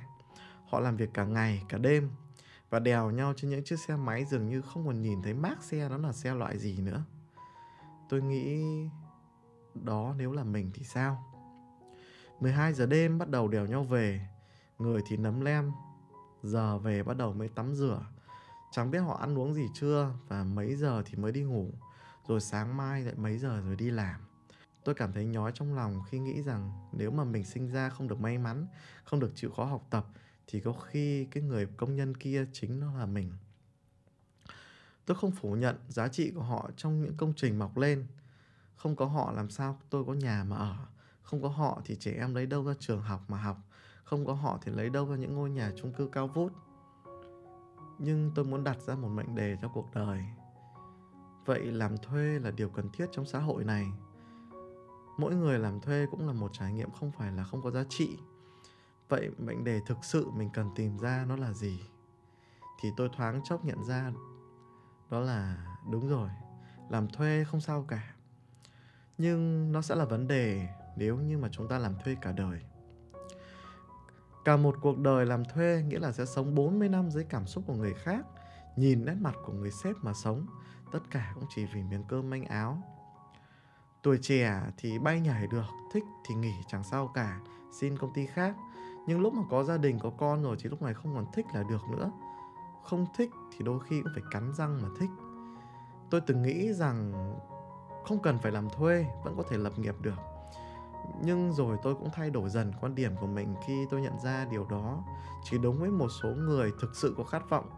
họ 0.68 0.80
làm 0.80 0.96
việc 0.96 1.10
cả 1.14 1.24
ngày 1.24 1.62
cả 1.68 1.78
đêm 1.78 2.10
và 2.72 2.78
đèo 2.78 3.10
nhau 3.10 3.32
trên 3.36 3.50
những 3.50 3.64
chiếc 3.64 3.78
xe 3.78 3.96
máy 3.96 4.24
dường 4.24 4.48
như 4.48 4.62
không 4.62 4.86
còn 4.86 5.02
nhìn 5.02 5.22
thấy 5.22 5.34
mác 5.34 5.62
xe 5.62 5.88
đó 5.88 5.96
là 5.96 6.12
xe 6.12 6.34
loại 6.34 6.58
gì 6.58 6.80
nữa. 6.80 7.04
Tôi 8.08 8.22
nghĩ 8.22 8.64
đó 9.74 10.14
nếu 10.18 10.32
là 10.32 10.44
mình 10.44 10.70
thì 10.74 10.84
sao? 10.84 11.24
12 12.40 12.72
giờ 12.72 12.86
đêm 12.86 13.18
bắt 13.18 13.28
đầu 13.28 13.48
đèo 13.48 13.66
nhau 13.66 13.82
về, 13.82 14.26
người 14.78 15.02
thì 15.06 15.16
nấm 15.16 15.40
lem, 15.40 15.72
giờ 16.42 16.78
về 16.78 17.02
bắt 17.02 17.16
đầu 17.16 17.32
mới 17.32 17.48
tắm 17.48 17.74
rửa. 17.74 18.06
Chẳng 18.72 18.90
biết 18.90 18.98
họ 18.98 19.14
ăn 19.14 19.38
uống 19.38 19.54
gì 19.54 19.66
chưa 19.74 20.10
và 20.28 20.44
mấy 20.44 20.76
giờ 20.76 21.02
thì 21.06 21.16
mới 21.16 21.32
đi 21.32 21.42
ngủ, 21.42 21.70
rồi 22.28 22.40
sáng 22.40 22.76
mai 22.76 23.02
lại 23.02 23.14
mấy 23.16 23.38
giờ 23.38 23.60
rồi 23.60 23.76
đi 23.76 23.90
làm. 23.90 24.20
Tôi 24.84 24.94
cảm 24.94 25.12
thấy 25.12 25.24
nhói 25.24 25.52
trong 25.54 25.74
lòng 25.74 26.02
khi 26.10 26.18
nghĩ 26.18 26.42
rằng 26.42 26.72
nếu 26.92 27.10
mà 27.10 27.24
mình 27.24 27.44
sinh 27.44 27.68
ra 27.68 27.88
không 27.88 28.08
được 28.08 28.20
may 28.20 28.38
mắn, 28.38 28.66
không 29.04 29.20
được 29.20 29.32
chịu 29.34 29.50
khó 29.50 29.64
học 29.64 29.86
tập 29.90 30.06
thì 30.46 30.60
có 30.60 30.72
khi 30.72 31.24
cái 31.24 31.42
người 31.42 31.66
công 31.76 31.96
nhân 31.96 32.16
kia 32.16 32.46
chính 32.52 32.80
nó 32.80 32.98
là 32.98 33.06
mình 33.06 33.32
tôi 35.06 35.16
không 35.16 35.32
phủ 35.32 35.54
nhận 35.54 35.76
giá 35.88 36.08
trị 36.08 36.30
của 36.30 36.42
họ 36.42 36.70
trong 36.76 37.02
những 37.02 37.16
công 37.16 37.32
trình 37.36 37.58
mọc 37.58 37.76
lên 37.76 38.06
không 38.76 38.96
có 38.96 39.06
họ 39.06 39.32
làm 39.32 39.50
sao 39.50 39.78
tôi 39.90 40.04
có 40.04 40.12
nhà 40.12 40.44
mà 40.44 40.56
ở 40.56 40.76
không 41.22 41.42
có 41.42 41.48
họ 41.48 41.82
thì 41.84 41.96
trẻ 42.00 42.12
em 42.12 42.34
lấy 42.34 42.46
đâu 42.46 42.64
ra 42.64 42.74
trường 42.80 43.02
học 43.02 43.24
mà 43.28 43.38
học 43.38 43.56
không 44.04 44.26
có 44.26 44.32
họ 44.32 44.58
thì 44.62 44.72
lấy 44.72 44.90
đâu 44.90 45.10
ra 45.10 45.16
những 45.16 45.34
ngôi 45.34 45.50
nhà 45.50 45.72
chung 45.76 45.92
cư 45.92 46.06
cao 46.06 46.28
vút. 46.28 46.52
Nhưng 47.98 48.30
tôi 48.34 48.44
muốn 48.44 48.64
đặt 48.64 48.80
ra 48.80 48.94
một 48.94 49.08
mệnh 49.08 49.34
đề 49.34 49.56
cho 49.62 49.68
cuộc 49.68 49.94
đời. 49.94 50.24
Vậy 51.44 51.60
làm 51.60 51.98
thuê 51.98 52.38
là 52.38 52.50
điều 52.50 52.68
cần 52.68 52.88
thiết 52.92 53.06
trong 53.12 53.26
xã 53.26 53.38
hội 53.38 53.64
này. 53.64 53.86
Mỗi 55.18 55.34
người 55.34 55.58
làm 55.58 55.80
thuê 55.80 56.06
cũng 56.10 56.26
là 56.26 56.32
một 56.32 56.52
trải 56.52 56.72
nghiệm 56.72 56.90
không 56.90 57.10
phải 57.10 57.32
là 57.32 57.44
không 57.44 57.62
có 57.62 57.70
giá 57.70 57.84
trị. 57.88 58.18
Vậy 59.08 59.30
mệnh 59.38 59.64
đề 59.64 59.80
thực 59.86 60.04
sự 60.04 60.30
mình 60.30 60.50
cần 60.52 60.70
tìm 60.76 60.98
ra 60.98 61.24
nó 61.28 61.36
là 61.36 61.52
gì? 61.52 61.80
Thì 62.80 62.88
tôi 62.96 63.08
thoáng 63.16 63.40
chốc 63.44 63.64
nhận 63.64 63.84
ra 63.84 64.12
đó 65.10 65.20
là, 65.20 65.66
đúng 65.90 66.08
rồi, 66.08 66.28
làm 66.88 67.08
thuê 67.08 67.44
không 67.44 67.60
sao 67.60 67.84
cả. 67.88 68.14
Nhưng 69.18 69.72
nó 69.72 69.82
sẽ 69.82 69.94
là 69.94 70.04
vấn 70.04 70.28
đề 70.28 70.68
nếu 70.96 71.16
như 71.16 71.38
mà 71.38 71.48
chúng 71.52 71.68
ta 71.68 71.78
làm 71.78 71.94
thuê 72.04 72.16
cả 72.20 72.32
đời 72.32 72.62
cả 74.44 74.56
một 74.56 74.76
cuộc 74.80 74.98
đời 74.98 75.26
làm 75.26 75.44
thuê 75.44 75.84
nghĩa 75.88 75.98
là 75.98 76.12
sẽ 76.12 76.24
sống 76.24 76.54
40 76.54 76.88
năm 76.88 77.10
dưới 77.10 77.24
cảm 77.24 77.46
xúc 77.46 77.64
của 77.66 77.74
người 77.74 77.94
khác, 77.94 78.26
nhìn 78.76 79.04
nét 79.04 79.16
mặt 79.20 79.34
của 79.44 79.52
người 79.52 79.70
sếp 79.70 79.96
mà 80.02 80.12
sống. 80.12 80.46
Tất 80.92 81.00
cả 81.10 81.32
cũng 81.34 81.44
chỉ 81.54 81.66
vì 81.74 81.82
miếng 81.82 82.04
cơm 82.08 82.30
manh 82.30 82.44
áo. 82.44 82.82
Tuổi 84.02 84.18
trẻ 84.22 84.62
thì 84.76 84.98
bay 84.98 85.20
nhảy 85.20 85.46
được, 85.46 85.64
thích 85.92 86.04
thì 86.28 86.34
nghỉ, 86.34 86.52
chẳng 86.68 86.84
sao 86.84 87.10
cả, 87.14 87.40
xin 87.80 87.98
công 87.98 88.12
ty 88.14 88.26
khác. 88.26 88.56
Nhưng 89.06 89.20
lúc 89.20 89.34
mà 89.34 89.42
có 89.50 89.64
gia 89.64 89.76
đình, 89.76 89.98
có 89.98 90.10
con 90.10 90.42
rồi 90.42 90.56
thì 90.60 90.70
lúc 90.70 90.82
này 90.82 90.94
không 90.94 91.14
còn 91.14 91.26
thích 91.32 91.46
là 91.54 91.62
được 91.62 91.88
nữa. 91.90 92.10
Không 92.82 93.06
thích 93.16 93.30
thì 93.52 93.64
đôi 93.64 93.80
khi 93.80 94.02
cũng 94.02 94.12
phải 94.14 94.24
cắn 94.30 94.52
răng 94.54 94.82
mà 94.82 94.88
thích. 95.00 95.10
Tôi 96.10 96.20
từng 96.20 96.42
nghĩ 96.42 96.72
rằng 96.72 97.12
không 98.04 98.22
cần 98.22 98.38
phải 98.38 98.52
làm 98.52 98.70
thuê, 98.70 99.06
vẫn 99.24 99.36
có 99.36 99.42
thể 99.50 99.58
lập 99.58 99.78
nghiệp 99.78 99.94
được 100.00 100.31
nhưng 101.24 101.52
rồi 101.52 101.76
tôi 101.82 101.94
cũng 101.94 102.10
thay 102.12 102.30
đổi 102.30 102.50
dần 102.50 102.72
quan 102.80 102.94
điểm 102.94 103.16
của 103.20 103.26
mình 103.26 103.54
khi 103.66 103.86
tôi 103.90 104.00
nhận 104.00 104.18
ra 104.24 104.46
điều 104.50 104.64
đó. 104.64 105.04
Chỉ 105.44 105.58
đúng 105.58 105.80
với 105.80 105.90
một 105.90 106.08
số 106.22 106.28
người 106.28 106.72
thực 106.80 106.96
sự 106.96 107.14
có 107.18 107.24
khát 107.24 107.50
vọng 107.50 107.70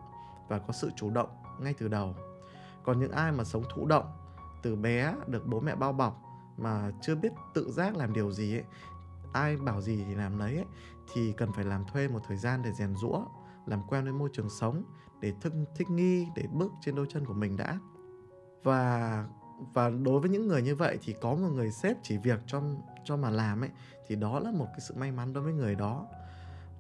và 0.49 0.59
có 0.59 0.73
sự 0.73 0.91
chủ 0.97 1.11
động 1.11 1.29
ngay 1.61 1.75
từ 1.79 1.89
đầu. 1.89 2.15
Còn 2.83 2.99
những 2.99 3.13
ai 3.13 3.33
mà 3.33 3.45
sống 3.45 3.63
thụ 3.75 3.87
động 3.87 4.07
từ 4.63 4.77
bé 4.77 5.15
được 5.27 5.47
bố 5.47 5.61
mẹ 5.61 5.75
bao 5.75 5.93
bọc 5.93 6.23
mà 6.57 6.91
chưa 7.03 7.15
biết 7.15 7.33
tự 7.55 7.73
giác 7.73 7.97
làm 7.97 8.13
điều 8.13 8.33
gì 8.33 8.57
ấy 8.57 8.65
ai 9.35 9.57
bảo 9.57 9.81
gì 9.81 10.05
thì 10.09 10.15
làm 10.15 10.39
đấy 10.39 10.57
ấy, 10.57 10.65
thì 11.13 11.33
cần 11.33 11.53
phải 11.53 11.65
làm 11.65 11.85
thuê 11.85 12.09
một 12.09 12.21
thời 12.29 12.37
gian 12.37 12.63
để 12.63 12.73
rèn 12.73 12.95
rũa 12.97 13.25
làm 13.67 13.83
quen 13.89 14.05
với 14.05 14.13
môi 14.13 14.29
trường 14.33 14.51
sống 14.51 14.83
để 15.21 15.33
thích, 15.41 15.53
thích 15.77 15.91
nghi 15.91 16.29
để 16.35 16.45
bước 16.53 16.73
trên 16.81 16.95
đôi 16.95 17.07
chân 17.09 17.27
của 17.27 17.35
mình 17.35 17.57
đã. 17.57 17.79
Và 18.63 19.25
và 19.75 19.91
đối 19.91 20.21
với 20.21 20.31
những 20.31 20.49
người 20.49 20.63
như 20.63 20.75
vậy 20.75 20.99
thì 21.03 21.15
có 21.21 21.35
một 21.35 21.49
người 21.49 21.71
sếp 21.71 21.97
chỉ 22.03 22.17
việc 22.17 22.41
cho 22.47 22.63
cho 23.05 23.17
mà 23.17 23.31
làm 23.31 23.61
ấy 23.61 23.71
thì 24.07 24.17
đó 24.17 24.41
là 24.41 24.51
một 24.51 24.67
cái 24.71 24.81
sự 24.81 24.95
may 24.95 25.13
mắn 25.13 25.33
đối 25.33 25.45
với 25.45 25.53
người 25.53 25.75
đó. 25.75 26.07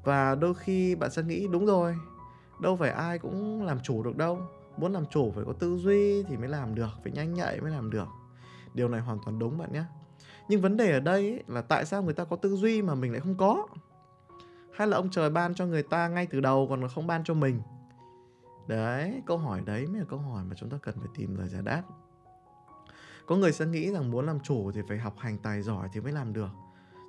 Và 0.04 0.35
đôi 0.35 0.54
khi 0.54 0.95
bạn 0.95 1.11
sẽ 1.11 1.23
nghĩ 1.23 1.49
đúng 1.49 1.66
rồi 1.66 1.97
đâu 2.61 2.76
phải 2.76 2.90
ai 2.90 3.19
cũng 3.19 3.62
làm 3.62 3.81
chủ 3.81 4.02
được 4.02 4.16
đâu. 4.16 4.38
Muốn 4.76 4.93
làm 4.93 5.07
chủ 5.07 5.33
phải 5.35 5.45
có 5.45 5.52
tư 5.52 5.76
duy 5.76 6.23
thì 6.23 6.37
mới 6.37 6.49
làm 6.49 6.75
được 6.75 6.90
phải 7.02 7.12
nhanh 7.12 7.35
nhạy 7.35 7.61
mới 7.61 7.71
làm 7.71 7.90
được. 7.90 8.09
Điều 8.75 8.88
này 8.88 9.00
hoàn 9.00 9.19
toàn 9.25 9.38
đúng 9.38 9.59
bạn 9.59 9.73
nhé. 9.73 9.85
Nhưng 10.49 10.61
vấn 10.61 10.76
đề 10.76 10.93
ở 10.93 11.00
đây 11.00 11.31
ấy, 11.31 11.43
là 11.47 11.62
tại 11.62 11.85
sao 11.85 12.02
người 12.02 12.14
ta 12.14 12.25
có 12.25 12.37
tư 12.37 12.57
duy 12.57 12.83
mà 12.83 12.95
mình 12.95 13.12
lại 13.12 13.21
không 13.21 13.37
có? 13.37 13.66
Hay 14.75 14.87
là 14.88 14.97
ông 14.97 15.11
trời 15.11 15.31
ban 15.31 15.54
cho 15.54 15.66
người 15.66 15.83
ta 15.83 16.09
ngay 16.09 16.26
từ 16.26 16.40
đầu 16.40 16.66
còn 16.71 16.88
không 16.88 17.07
ban 17.07 17.25
cho 17.25 17.35
mình? 17.35 17.61
Đấy 18.66 19.23
câu 19.26 19.38
hỏi 19.38 19.61
đấy 19.64 19.87
mới 19.87 20.00
là 20.00 20.07
câu 20.09 20.19
hỏi 20.19 20.45
mà 20.45 20.54
chúng 20.57 20.71
ta 20.71 20.78
cần 20.83 20.95
phải 20.99 21.09
tìm 21.14 21.37
lời 21.37 21.49
giải 21.49 21.62
đáp 21.62 21.83
có 23.26 23.37
người 23.37 23.52
sẽ 23.52 23.66
nghĩ 23.66 23.90
rằng 23.90 24.11
muốn 24.11 24.26
làm 24.26 24.40
chủ 24.40 24.73
thì 24.73 24.81
phải 24.88 24.99
học 24.99 25.19
hành 25.19 25.38
tài 25.38 25.62
giỏi 25.62 25.88
thì 25.93 26.00
mới 26.00 26.12
làm 26.12 26.33
được 26.33 26.50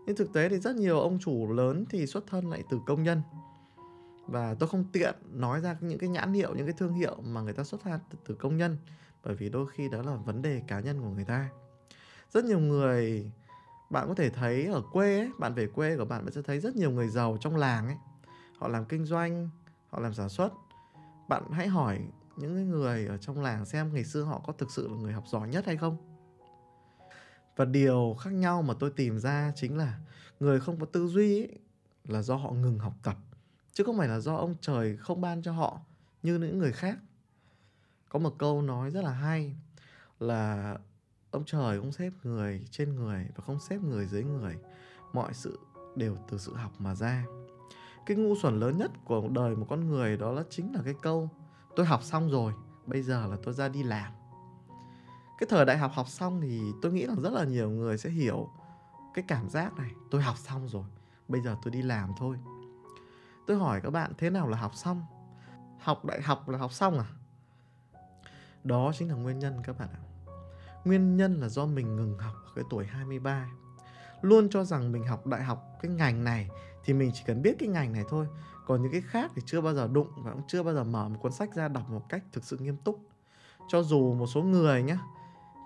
Nhưng 0.06 0.16
thực 0.16 0.34
tế 0.34 0.50
thì 0.50 0.58
rất 0.58 0.76
nhiều 0.76 1.00
ông 1.00 1.20
chủ 1.20 1.54
lớn 1.54 1.86
thì 1.90 2.08
xuất 2.08 2.28
thân 2.28 2.50
lại 2.50 2.64
từ 2.70 2.80
công 2.86 3.04
nhân. 3.04 3.22
Và 4.28 4.56
tôi 4.60 4.70
không 4.70 4.86
tiện 4.92 5.16
nói 5.32 5.62
ra 5.62 5.78
những 5.82 5.98
cái 5.98 6.10
nhãn 6.10 6.34
hiệu, 6.34 6.56
những 6.56 6.66
cái 6.66 6.76
thương 6.78 6.94
hiệu 6.94 7.16
mà 7.22 7.42
người 7.42 7.54
ta 7.54 7.64
xuất 7.64 7.82
phát 7.82 8.00
từ 8.28 8.36
công 8.36 8.58
nhân 8.58 8.78
bởi 9.24 9.36
vì 9.36 9.50
đôi 9.50 9.68
khi 9.68 9.90
đó 9.90 10.02
là 10.02 10.16
vấn 10.16 10.42
đề 10.42 10.62
cá 10.68 10.80
nhân 10.80 11.02
của 11.02 11.10
người 11.10 11.26
ta. 11.26 11.50
Rất 12.32 12.46
nhiều 12.46 12.60
người 12.60 13.32
bạn 13.90 14.08
có 14.08 14.14
thể 14.14 14.30
thấy 14.30 14.66
ở 14.66 14.82
quê 14.92 15.20
ấy, 15.20 15.30
bạn 15.40 15.54
về 15.54 15.68
quê 15.68 15.98
của 15.98 16.06
bạn 16.06 16.26
bạn 16.26 16.34
sẽ 16.34 16.42
thấy 16.42 16.60
rất 16.60 16.76
nhiều 16.76 16.92
người 16.92 17.08
giàu 17.08 17.38
trong 17.40 17.56
làng 17.56 17.88
ấy. 17.88 17.98
Họ 18.58 18.68
làm 18.68 18.86
kinh 18.86 19.06
doanh, 19.06 19.50
họ 19.88 20.00
làm 20.00 20.14
sản 20.14 20.30
xuất. 20.30 20.54
Bạn 21.30 21.52
hãy 21.52 21.68
hỏi 21.68 22.00
những 22.38 22.70
người 22.70 23.06
ở 23.06 23.18
trong 23.18 23.42
làng 23.42 23.66
xem 23.66 23.94
ngày 23.94 24.04
xưa 24.04 24.24
họ 24.24 24.42
có 24.48 24.54
thực 24.54 24.72
sự 24.72 24.88
là 24.88 24.96
người 24.96 25.14
học 25.14 25.24
giỏi 25.28 25.48
nhất 25.48 25.66
hay 25.66 25.78
không. 25.78 25.98
Và 27.56 27.66
điều 27.66 28.16
khác 28.20 28.34
nhau 28.34 28.62
mà 28.62 28.74
tôi 28.80 28.92
tìm 28.92 29.20
ra 29.20 29.52
chính 29.56 29.78
là 29.78 30.00
người 30.40 30.60
không 30.60 30.80
có 30.80 30.86
tư 30.86 31.08
duy 31.08 31.42
ấy, 31.42 31.60
là 32.04 32.22
do 32.22 32.36
họ 32.36 32.52
ngừng 32.52 32.80
học 32.80 32.94
tập 33.04 33.18
chứ 33.76 33.84
không 33.84 33.98
phải 33.98 34.08
là 34.08 34.20
do 34.20 34.36
ông 34.36 34.56
trời 34.62 34.98
không 34.98 35.22
ban 35.22 35.42
cho 35.42 35.52
họ 35.52 35.80
như 36.24 36.40
những 36.40 36.60
người 36.60 36.72
khác. 36.72 36.98
Có 38.10 38.20
một 38.20 38.36
câu 38.38 38.62
nói 38.62 38.92
rất 38.92 39.04
là 39.04 39.12
hay 39.12 39.56
là 40.20 40.78
ông 41.32 41.44
trời 41.46 41.80
không 41.80 41.92
xếp 41.92 42.12
người 42.24 42.66
trên 42.72 42.96
người 42.96 43.28
và 43.36 43.44
không 43.46 43.60
xếp 43.60 43.78
người 43.82 44.06
dưới 44.06 44.24
người. 44.24 44.56
Mọi 45.14 45.34
sự 45.34 45.60
đều 45.96 46.18
từ 46.30 46.38
sự 46.38 46.54
học 46.54 46.72
mà 46.80 46.96
ra. 46.96 47.26
Cái 48.06 48.18
ngu 48.18 48.36
xuẩn 48.42 48.60
lớn 48.60 48.78
nhất 48.78 48.92
của 49.06 49.28
đời 49.28 49.56
một 49.56 49.66
con 49.70 49.88
người 49.88 50.18
đó 50.18 50.32
là 50.32 50.44
chính 50.50 50.74
là 50.74 50.82
cái 50.86 50.94
câu 51.02 51.30
tôi 51.76 51.86
học 51.86 52.04
xong 52.04 52.30
rồi, 52.30 52.54
bây 52.86 53.02
giờ 53.02 53.28
là 53.28 53.38
tôi 53.44 53.54
ra 53.54 53.68
đi 53.68 53.84
làm. 53.84 54.12
Cái 55.38 55.48
thời 55.50 55.66
đại 55.66 55.78
học 55.78 55.92
học 55.94 56.08
xong 56.10 56.42
thì 56.42 56.62
tôi 56.82 56.92
nghĩ 56.94 57.06
là 57.06 57.16
rất 57.16 57.34
là 57.34 57.44
nhiều 57.44 57.70
người 57.70 57.98
sẽ 57.98 58.10
hiểu 58.10 58.50
cái 59.14 59.26
cảm 59.28 59.50
giác 59.50 59.74
này, 59.78 59.92
tôi 60.12 60.22
học 60.22 60.38
xong 60.38 60.68
rồi, 60.68 60.84
bây 61.28 61.42
giờ 61.42 61.56
tôi 61.64 61.72
đi 61.72 61.82
làm 61.82 62.12
thôi. 62.18 62.38
Tôi 63.48 63.58
hỏi 63.58 63.82
các 63.82 63.90
bạn 63.90 64.12
thế 64.18 64.30
nào 64.30 64.48
là 64.48 64.58
học 64.58 64.72
xong? 64.76 65.06
Học 65.80 66.06
đại 66.06 66.22
học 66.22 66.50
là 66.50 66.58
học 66.58 66.74
xong 66.74 67.00
à? 67.00 67.06
Đó 68.64 68.92
chính 68.98 69.10
là 69.10 69.16
nguyên 69.16 69.40
nhân 69.40 69.62
các 69.64 69.80
bạn 69.80 69.90
ạ. 69.94 70.02
Nguyên 70.86 71.18
nhân 71.18 71.34
là 71.34 71.50
do 71.50 71.66
mình 71.66 71.96
ngừng 71.96 72.18
học 72.18 72.36
ở 72.46 72.52
cái 72.56 72.64
tuổi 72.70 72.86
23. 72.86 73.50
Luôn 74.22 74.50
cho 74.50 74.64
rằng 74.64 74.92
mình 74.92 75.08
học 75.08 75.28
đại 75.28 75.44
học 75.44 75.64
cái 75.82 75.92
ngành 75.92 76.24
này 76.24 76.50
thì 76.86 76.94
mình 76.94 77.12
chỉ 77.14 77.24
cần 77.26 77.42
biết 77.42 77.56
cái 77.60 77.70
ngành 77.70 77.94
này 77.94 78.04
thôi. 78.10 78.28
Còn 78.66 78.82
những 78.82 78.92
cái 78.92 79.02
khác 79.02 79.32
thì 79.36 79.42
chưa 79.46 79.62
bao 79.62 79.74
giờ 79.74 79.88
đụng 79.88 80.08
và 80.18 80.32
cũng 80.32 80.42
chưa 80.48 80.64
bao 80.64 80.74
giờ 80.74 80.84
mở 80.84 81.10
một 81.10 81.18
cuốn 81.22 81.32
sách 81.32 81.56
ra 81.56 81.68
đọc 81.68 81.90
một 81.90 82.10
cách 82.10 82.24
thực 82.34 82.44
sự 82.44 82.58
nghiêm 82.58 82.78
túc. 82.78 83.00
Cho 83.68 83.84
dù 83.84 84.14
một 84.14 84.28
số 84.28 84.42
người 84.42 84.84
nhé 84.84 84.98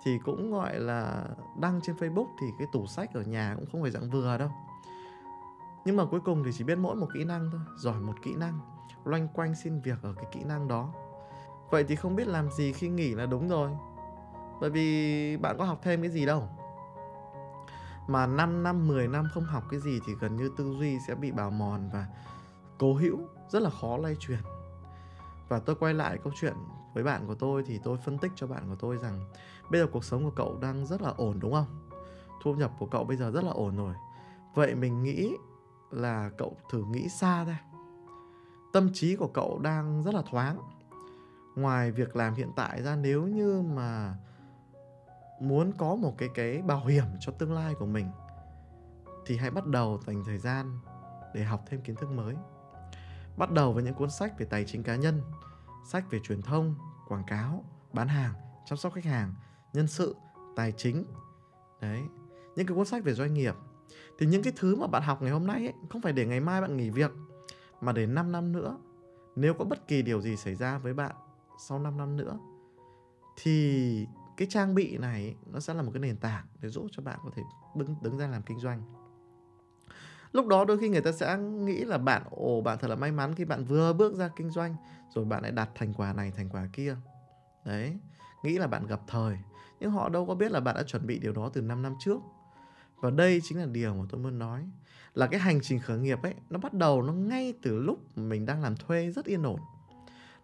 thì 0.04 0.20
cũng 0.26 0.52
gọi 0.52 0.80
là 0.80 1.26
đăng 1.60 1.82
trên 1.82 1.96
Facebook 1.96 2.28
thì 2.42 2.48
cái 2.60 2.68
tủ 2.72 2.88
sách 2.88 3.14
ở 3.14 3.22
nhà 3.22 3.56
cũng 3.56 3.66
không 3.72 3.82
phải 3.82 3.92
dạng 3.92 4.10
vừa 4.10 4.38
đâu 4.38 4.50
nhưng 5.86 5.96
mà 5.96 6.06
cuối 6.06 6.20
cùng 6.20 6.44
thì 6.44 6.52
chỉ 6.58 6.64
biết 6.64 6.78
mỗi 6.78 6.96
một 6.96 7.08
kỹ 7.14 7.24
năng 7.24 7.50
thôi, 7.52 7.62
giỏi 7.78 8.00
một 8.00 8.14
kỹ 8.22 8.34
năng, 8.36 8.60
loanh 9.04 9.28
quanh 9.28 9.56
xin 9.56 9.82
việc 9.82 9.98
ở 10.02 10.14
cái 10.14 10.26
kỹ 10.32 10.40
năng 10.44 10.68
đó 10.68 10.94
vậy 11.70 11.84
thì 11.84 11.96
không 11.96 12.16
biết 12.16 12.28
làm 12.28 12.52
gì 12.52 12.74
khi 12.74 12.88
nghỉ 12.88 13.16
là 13.16 13.26
đúng 13.26 13.50
rồi 13.50 13.72
bởi 14.62 14.70
vì 14.70 15.38
bạn 15.38 15.58
có 15.58 15.66
học 15.66 15.80
thêm 15.84 16.02
cái 16.02 16.12
gì 16.12 16.26
đâu 16.26 16.50
mà 18.10 18.26
5 18.28 18.64
năm 18.64 18.88
10 18.88 19.08
năm 19.08 19.28
không 19.34 19.44
học 19.44 19.64
cái 19.70 19.80
gì 19.80 20.00
thì 20.06 20.14
gần 20.20 20.36
như 20.36 20.52
tư 20.58 20.76
duy 20.80 20.98
sẽ 21.08 21.16
bị 21.16 21.32
bào 21.32 21.52
mòn 21.52 21.90
và 21.94 22.08
cố 22.78 22.94
hữu, 22.94 23.20
rất 23.50 23.62
là 23.62 23.70
khó 23.70 23.98
lay 23.98 24.16
chuyển. 24.20 24.40
Và 25.48 25.60
tôi 25.60 25.76
quay 25.76 25.94
lại 25.94 26.20
câu 26.24 26.34
chuyện 26.36 26.54
với 26.94 27.04
bạn 27.04 27.28
của 27.28 27.36
tôi 27.36 27.64
thì 27.64 27.80
tôi 27.84 27.98
phân 27.98 28.18
tích 28.18 28.32
cho 28.36 28.48
bạn 28.48 28.64
của 28.70 28.76
tôi 28.76 28.98
rằng 28.98 29.20
bây 29.70 29.82
giờ 29.82 29.88
cuộc 29.92 30.04
sống 30.04 30.24
của 30.24 30.34
cậu 30.36 30.58
đang 30.62 30.86
rất 30.86 31.02
là 31.02 31.10
ổn, 31.18 31.40
đúng 31.40 31.54
không? 31.54 31.90
Thu 32.44 32.54
nhập 32.54 32.72
của 32.80 32.86
cậu 32.86 33.04
bây 33.04 33.18
giờ 33.18 33.32
rất 33.32 33.44
là 33.44 33.52
ổn 33.52 33.78
rồi. 33.78 33.94
Vậy 34.56 34.76
mình 34.76 35.04
nghĩ 35.04 35.36
là 35.92 36.30
cậu 36.38 36.58
thử 36.72 36.84
nghĩ 36.84 37.10
xa 37.10 37.44
ra. 37.44 37.62
Tâm 38.74 38.90
trí 38.94 39.16
của 39.16 39.28
cậu 39.28 39.60
đang 39.60 40.04
rất 40.04 40.14
là 40.14 40.22
thoáng. 40.32 40.58
Ngoài 41.56 41.92
việc 41.92 42.16
làm 42.16 42.34
hiện 42.34 42.52
tại 42.56 42.84
ra, 42.84 42.96
nếu 42.96 43.28
như 43.28 43.62
mà 43.62 44.16
muốn 45.40 45.72
có 45.78 45.96
một 45.96 46.16
cái 46.18 46.30
cái 46.36 46.62
bảo 46.62 46.86
hiểm 46.86 47.06
cho 47.20 47.32
tương 47.32 47.54
lai 47.54 47.74
của 47.74 47.86
mình 47.86 48.08
thì 49.26 49.38
hãy 49.38 49.52
bắt 49.52 49.66
đầu 49.66 50.00
dành 50.08 50.24
thời 50.26 50.38
gian 50.38 50.80
để 51.34 51.44
học 51.44 51.64
thêm 51.68 51.82
kiến 51.82 51.96
thức 51.96 52.10
mới. 52.10 52.36
Bắt 53.38 53.52
đầu 53.52 53.74
với 53.74 53.84
những 53.84 53.94
cuốn 53.94 54.10
sách 54.10 54.40
về 54.40 54.46
tài 54.50 54.66
chính 54.66 54.84
cá 54.84 54.96
nhân 54.96 55.22
sách 55.92 56.12
về 56.12 56.20
truyền 56.24 56.42
thông 56.42 56.76
quảng 57.08 57.24
cáo 57.28 57.64
bán 57.94 58.08
hàng 58.08 58.34
chăm 58.66 58.78
sóc 58.78 58.94
khách 58.94 59.06
hàng 59.06 59.34
nhân 59.74 59.88
sự 59.88 60.16
tài 60.56 60.72
chính. 60.72 61.06
Đấy 61.82 62.02
những 62.56 62.68
cái 62.68 62.76
cuốn 62.76 62.86
sách 62.86 63.04
về 63.04 63.14
doanh 63.14 63.34
nghiệp. 63.34 63.56
Thì 64.20 64.26
những 64.26 64.44
cái 64.44 64.54
thứ 64.58 64.76
mà 64.76 64.88
bạn 64.88 65.04
học 65.04 65.22
ngày 65.22 65.32
hôm 65.32 65.48
nay 65.48 65.66
ấy, 65.66 65.74
không 65.90 66.02
phải 66.02 66.14
để 66.14 66.26
ngày 66.26 66.40
mai 66.40 66.62
bạn 66.62 66.78
nghỉ 66.78 66.90
việc 66.90 67.12
mà 67.82 67.92
để 67.92 68.06
5 68.06 68.32
năm 68.32 68.52
nữa. 68.52 68.78
Nếu 69.36 69.54
có 69.54 69.66
bất 69.66 69.88
kỳ 69.88 70.02
điều 70.02 70.22
gì 70.22 70.36
xảy 70.36 70.56
ra 70.56 70.78
với 70.78 70.94
bạn 70.94 71.16
sau 71.68 71.80
5 71.80 71.98
năm 71.98 72.18
nữa 72.18 72.40
thì 73.42 74.08
cái 74.40 74.48
trang 74.52 74.76
bị 74.76 74.98
này 74.98 75.36
nó 75.46 75.60
sẽ 75.60 75.74
là 75.74 75.82
một 75.82 75.92
cái 75.94 76.00
nền 76.00 76.18
tảng 76.18 76.46
để 76.62 76.70
giúp 76.70 76.88
cho 76.92 77.04
bạn 77.04 77.20
có 77.24 77.30
thể 77.36 77.42
đứng 77.76 77.96
đứng 78.02 78.18
ra 78.18 78.28
làm 78.28 78.42
kinh 78.42 78.60
doanh. 78.60 78.82
Lúc 80.32 80.48
đó 80.48 80.66
đôi 80.66 80.78
khi 80.78 80.90
người 80.90 81.02
ta 81.02 81.12
sẽ 81.12 81.38
nghĩ 81.38 81.86
là 81.86 81.98
bạn, 81.98 82.24
ồ, 82.30 82.62
bạn 82.62 82.78
thật 82.82 82.88
là 82.88 82.96
may 82.96 83.12
mắn 83.12 83.36
khi 83.36 83.46
bạn 83.46 83.66
vừa 83.66 83.94
bước 83.94 84.16
ra 84.16 84.30
kinh 84.36 84.50
doanh, 84.50 84.76
rồi 85.16 85.26
bạn 85.26 85.44
lại 85.44 85.52
đạt 85.52 85.70
thành 85.76 85.94
quả 85.94 86.14
này, 86.14 86.32
thành 86.32 86.50
quả 86.50 86.68
kia. 86.74 86.96
Đấy, 87.66 87.98
nghĩ 88.44 88.58
là 88.58 88.68
bạn 88.68 88.88
gặp 88.88 89.00
thời, 89.08 89.38
nhưng 89.80 89.92
họ 89.92 90.10
đâu 90.10 90.26
có 90.26 90.36
biết 90.36 90.52
là 90.52 90.60
bạn 90.60 90.76
đã 90.76 90.84
chuẩn 90.84 91.08
bị 91.08 91.20
điều 91.20 91.34
đó 91.34 91.50
từ 91.54 91.62
5 91.62 91.82
năm 91.82 91.96
trước. 92.00 92.20
Và 93.02 93.10
đây 93.10 93.42
chính 93.44 93.58
là 93.58 93.66
điều 93.66 93.96
mà 93.96 94.06
tôi 94.10 94.22
muốn 94.22 94.40
nói, 94.40 94.70
là 95.14 95.28
cái 95.28 95.40
hành 95.40 95.60
trình 95.62 95.80
khởi 95.80 95.98
nghiệp 95.98 96.22
ấy, 96.24 96.34
nó 96.50 96.60
bắt 96.60 96.74
đầu 96.74 97.02
nó 97.02 97.14
ngay 97.14 97.54
từ 97.62 97.80
lúc 97.80 98.18
mình 98.18 98.46
đang 98.46 98.62
làm 98.62 98.76
thuê 98.76 99.12
rất 99.12 99.26
yên 99.26 99.44
ổn. 99.44 99.60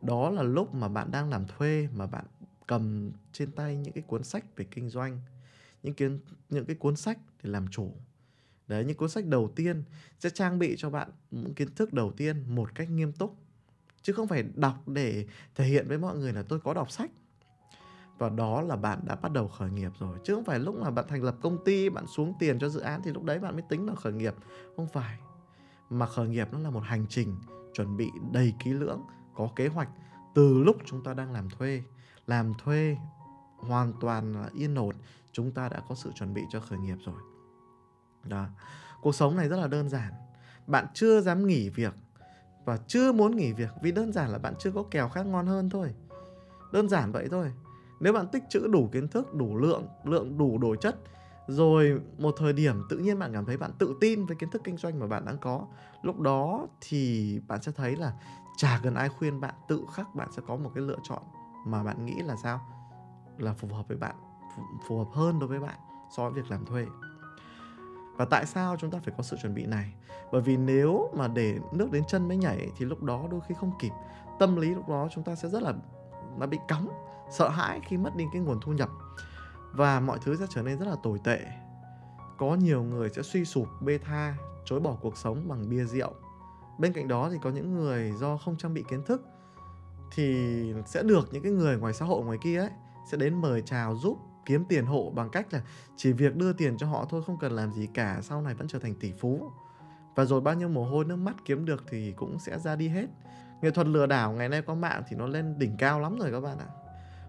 Đó 0.01 0.29
là 0.29 0.43
lúc 0.43 0.73
mà 0.73 0.87
bạn 0.87 1.11
đang 1.11 1.29
làm 1.29 1.45
thuê 1.47 1.87
mà 1.95 2.07
bạn 2.07 2.25
cầm 2.67 3.12
trên 3.31 3.51
tay 3.51 3.75
những 3.75 3.93
cái 3.93 4.03
cuốn 4.07 4.24
sách 4.24 4.45
về 4.55 4.65
kinh 4.72 4.89
doanh, 4.89 5.19
những 5.84 5.93
kiến, 5.93 6.19
những 6.50 6.65
cái 6.65 6.75
cuốn 6.75 6.95
sách 6.95 7.17
để 7.43 7.50
làm 7.50 7.67
chủ. 7.67 7.91
Đấy, 8.67 8.86
những 8.86 8.98
cuốn 8.98 9.10
sách 9.10 9.25
đầu 9.25 9.51
tiên 9.55 9.84
sẽ 10.19 10.29
trang 10.29 10.60
bị 10.60 10.75
cho 10.77 10.89
bạn 10.89 11.10
những 11.31 11.53
kiến 11.53 11.75
thức 11.75 11.93
đầu 11.93 12.12
tiên 12.12 12.55
một 12.55 12.75
cách 12.75 12.89
nghiêm 12.89 13.12
túc, 13.12 13.36
chứ 14.01 14.13
không 14.13 14.27
phải 14.27 14.43
đọc 14.55 14.88
để 14.88 15.25
thể 15.55 15.65
hiện 15.65 15.88
với 15.88 15.98
mọi 15.98 16.17
người 16.17 16.34
là 16.34 16.43
tôi 16.43 16.60
có 16.60 16.74
đọc 16.74 16.91
sách. 16.91 17.12
Và 18.17 18.29
đó 18.29 18.62
là 18.62 18.75
bạn 18.75 19.00
đã 19.05 19.15
bắt 19.15 19.31
đầu 19.31 19.48
khởi 19.48 19.72
nghiệp 19.72 19.91
rồi, 20.00 20.19
chứ 20.24 20.36
không 20.36 20.43
phải 20.43 20.60
lúc 20.60 20.75
mà 20.75 20.91
bạn 20.91 21.05
thành 21.07 21.24
lập 21.24 21.38
công 21.41 21.63
ty, 21.65 21.89
bạn 21.89 22.07
xuống 22.07 22.34
tiền 22.39 22.60
cho 22.60 22.69
dự 22.69 22.79
án 22.79 23.01
thì 23.03 23.12
lúc 23.12 23.24
đấy 23.24 23.39
bạn 23.39 23.53
mới 23.53 23.63
tính 23.69 23.88
là 23.88 23.95
khởi 23.95 24.13
nghiệp. 24.13 24.36
Không 24.75 24.88
phải, 24.88 25.17
mà 25.89 26.05
khởi 26.05 26.27
nghiệp 26.27 26.48
nó 26.51 26.60
là 26.60 26.69
một 26.69 26.84
hành 26.84 27.05
trình 27.10 27.36
chuẩn 27.74 27.98
bị 27.98 28.12
đầy 28.31 28.53
kỹ 28.63 28.74
lưỡng, 28.74 29.01
có 29.36 29.50
kế 29.55 29.67
hoạch 29.67 29.89
từ 30.36 30.63
lúc 30.63 30.77
chúng 30.86 31.03
ta 31.03 31.13
đang 31.13 31.31
làm 31.31 31.50
thuê 31.50 31.84
làm 32.27 32.53
thuê 32.63 32.98
hoàn 33.58 33.94
toàn 34.00 34.34
là 34.34 34.50
yên 34.53 34.75
ổn. 34.75 34.96
Chúng 35.32 35.51
ta 35.51 35.70
đã 35.70 35.82
có 35.89 35.96
sự 35.96 36.12
chuẩn 36.15 36.34
bị 36.34 36.41
cho 36.50 36.60
khởi 36.60 36.79
nghiệp 36.79 36.98
rồi. 37.05 37.15
Đó. 38.24 38.46
Cuộc 39.01 39.15
sống 39.15 39.36
này 39.36 39.50
rất 39.50 39.58
là 39.58 39.67
đơn 39.67 39.89
giản. 39.89 40.13
Bạn 40.67 40.86
chưa 40.94 41.22
dám 41.22 41.48
nghỉ 41.48 41.70
việc 41.70 41.94
và 42.65 42.77
chưa 42.77 43.12
muốn 43.12 43.36
nghỉ 43.36 43.53
việc 43.53 43.70
vì 43.82 43.91
đơn 43.91 44.13
giản 44.13 44.29
là 44.29 44.38
bạn 44.38 44.53
chưa 44.60 44.72
có 44.72 44.84
kèo 44.91 45.10
khác 45.10 45.25
ngon 45.25 45.48
hơn 45.48 45.70
thôi. 45.70 45.94
Đơn 46.74 46.89
giản 46.89 47.12
vậy 47.12 47.27
thôi. 47.32 47.53
Nếu 48.00 48.13
bạn 48.13 48.27
tích 48.27 48.44
trữ 48.50 48.67
đủ 48.67 48.89
kiến 48.91 49.08
thức, 49.08 49.34
đủ 49.34 49.58
lượng 49.58 49.88
lượng 50.03 50.38
đủ 50.38 50.58
đồ 50.58 50.75
chất, 50.75 50.96
rồi 51.48 52.01
một 52.17 52.36
thời 52.38 52.53
điểm 52.53 52.82
tự 52.89 52.98
nhiên 52.98 53.20
bạn 53.20 53.34
cảm 53.34 53.46
thấy 53.46 53.58
bạn 53.58 53.72
tự 53.79 53.96
tin 54.01 54.25
với 54.25 54.36
kiến 54.36 54.50
thức 54.50 54.62
kinh 54.63 54.77
doanh 54.77 55.00
mà 55.00 55.08
bạn 55.08 55.25
đang 55.25 55.38
có, 55.38 55.67
lúc 56.01 56.20
đó 56.20 56.67
thì 56.82 57.39
bạn 57.48 57.62
sẽ 57.62 57.72
thấy 57.72 57.96
là 57.96 58.13
chả 58.58 58.79
cần 58.84 58.96
ai 58.96 59.10
khuyên 59.10 59.41
bạn, 59.41 59.53
tự 59.67 59.82
khắc 59.94 60.15
bạn 60.15 60.27
sẽ 60.36 60.41
có 60.48 60.55
một 60.55 60.72
cái 60.75 60.84
lựa 60.84 60.98
chọn 61.03 61.24
mà 61.65 61.84
bạn 61.84 62.05
nghĩ 62.05 62.15
là 62.15 62.36
sao? 62.36 62.60
Là 63.38 63.53
phù 63.53 63.67
hợp 63.67 63.88
với 63.88 63.98
bạn, 63.98 64.15
phù 64.88 64.98
hợp 64.98 65.07
hơn 65.13 65.39
đối 65.39 65.50
với 65.50 65.60
bạn 65.60 65.79
so 66.17 66.29
với 66.29 66.41
việc 66.41 66.51
làm 66.51 66.65
thuê. 66.65 66.86
Và 68.17 68.25
tại 68.25 68.45
sao 68.45 68.75
chúng 68.79 68.91
ta 68.91 69.00
phải 69.05 69.13
có 69.17 69.24
sự 69.24 69.38
chuẩn 69.41 69.53
bị 69.53 69.65
này? 69.65 69.93
Bởi 70.31 70.41
vì 70.41 70.57
nếu 70.57 71.10
mà 71.13 71.27
để 71.27 71.60
nước 71.72 71.91
đến 71.91 72.03
chân 72.07 72.27
mới 72.27 72.38
nhảy 72.38 72.72
thì 72.77 72.86
lúc 72.86 73.03
đó 73.03 73.24
đôi 73.31 73.39
khi 73.48 73.55
không 73.60 73.72
kịp. 73.79 73.91
Tâm 74.39 74.55
lý 74.55 74.69
lúc 74.75 74.89
đó 74.89 75.07
chúng 75.12 75.24
ta 75.24 75.36
sẽ 75.36 75.50
rất 75.50 75.63
là 75.63 75.74
nó 76.38 76.45
bị 76.45 76.60
cóng 76.69 76.89
sợ 77.31 77.50
hãi 77.50 77.81
khi 77.88 77.98
mất 77.98 78.15
đi 78.15 78.25
cái 78.34 78.41
nguồn 78.41 78.60
thu 78.62 78.72
nhập. 78.72 78.89
Và 79.72 80.00
mọi 80.00 80.19
thứ 80.22 80.36
sẽ 80.36 80.45
trở 80.50 80.62
nên 80.62 80.79
rất 80.79 80.88
là 80.88 80.95
tồi 81.03 81.19
tệ. 81.24 81.45
Có 82.38 82.55
nhiều 82.55 82.84
người 82.84 83.10
sẽ 83.10 83.22
suy 83.22 83.45
sụp, 83.45 83.67
bê 83.81 83.98
tha, 83.98 84.36
chối 84.65 84.79
bỏ 84.79 84.95
cuộc 85.01 85.17
sống 85.17 85.48
bằng 85.48 85.69
bia 85.69 85.86
rượu. 85.86 86.13
Bên 86.79 86.93
cạnh 86.93 87.07
đó 87.07 87.29
thì 87.31 87.38
có 87.41 87.50
những 87.50 87.74
người 87.74 88.12
do 88.12 88.38
không 88.38 88.57
trang 88.57 88.74
bị 88.74 88.84
kiến 88.89 89.03
thức 89.03 89.27
thì 90.15 90.74
sẽ 90.86 91.03
được 91.03 91.29
những 91.31 91.43
cái 91.43 91.51
người 91.51 91.77
ngoài 91.77 91.93
xã 91.93 92.05
hội 92.05 92.25
ngoài 92.25 92.38
kia 92.41 92.60
ấy 92.60 92.69
sẽ 93.12 93.17
đến 93.17 93.41
mời 93.41 93.62
chào 93.65 93.95
giúp 93.95 94.17
kiếm 94.45 94.65
tiền 94.69 94.86
hộ 94.86 95.12
bằng 95.15 95.29
cách 95.29 95.53
là 95.53 95.62
chỉ 95.95 96.12
việc 96.12 96.36
đưa 96.36 96.53
tiền 96.53 96.77
cho 96.77 96.88
họ 96.88 97.05
thôi 97.10 97.24
không 97.25 97.38
cần 97.38 97.51
làm 97.51 97.72
gì 97.72 97.88
cả 97.93 98.19
sau 98.22 98.41
này 98.41 98.53
vẫn 98.53 98.67
trở 98.67 98.79
thành 98.79 98.95
tỷ 98.95 99.12
phú. 99.12 99.51
Và 100.15 100.25
rồi 100.25 100.41
bao 100.41 100.55
nhiêu 100.55 100.69
mồ 100.69 100.86
hôi 100.86 101.05
nước 101.05 101.15
mắt 101.15 101.36
kiếm 101.45 101.65
được 101.65 101.84
thì 101.89 102.12
cũng 102.12 102.39
sẽ 102.39 102.60
ra 102.60 102.75
đi 102.75 102.88
hết. 102.88 103.05
Nghệ 103.62 103.72
thuật 103.72 103.88
lừa 103.88 104.05
đảo 104.05 104.31
ngày 104.31 104.50
nay 104.50 104.62
qua 104.62 104.75
mạng 104.75 105.03
thì 105.07 105.15
nó 105.15 105.27
lên 105.27 105.60
đỉnh 105.60 105.77
cao 105.77 106.00
lắm 106.00 106.17
rồi 106.19 106.31
các 106.31 106.39
bạn 106.39 106.57
ạ. 106.57 106.67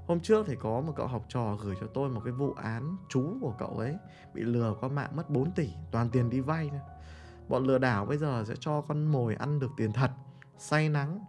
Hôm 0.06 0.20
trước 0.20 0.46
thì 0.46 0.56
có 0.60 0.80
một 0.80 0.92
cậu 0.96 1.06
học 1.06 1.24
trò 1.28 1.56
gửi 1.56 1.74
cho 1.80 1.86
tôi 1.94 2.08
một 2.08 2.20
cái 2.24 2.32
vụ 2.32 2.52
án 2.52 2.96
chú 3.08 3.38
của 3.40 3.54
cậu 3.58 3.78
ấy 3.78 3.96
bị 4.34 4.42
lừa 4.42 4.74
qua 4.80 4.88
mạng 4.88 5.16
mất 5.16 5.30
4 5.30 5.50
tỷ, 5.50 5.70
toàn 5.90 6.10
tiền 6.10 6.30
đi 6.30 6.40
vay 6.40 6.68
thôi. 6.70 6.80
Bọn 7.48 7.66
lừa 7.66 7.78
đảo 7.78 8.06
bây 8.06 8.18
giờ 8.18 8.44
sẽ 8.48 8.54
cho 8.60 8.80
con 8.80 9.04
mồi 9.04 9.34
ăn 9.34 9.58
được 9.58 9.70
tiền 9.76 9.92
thật, 9.92 10.10
say 10.58 10.88
nắng, 10.88 11.20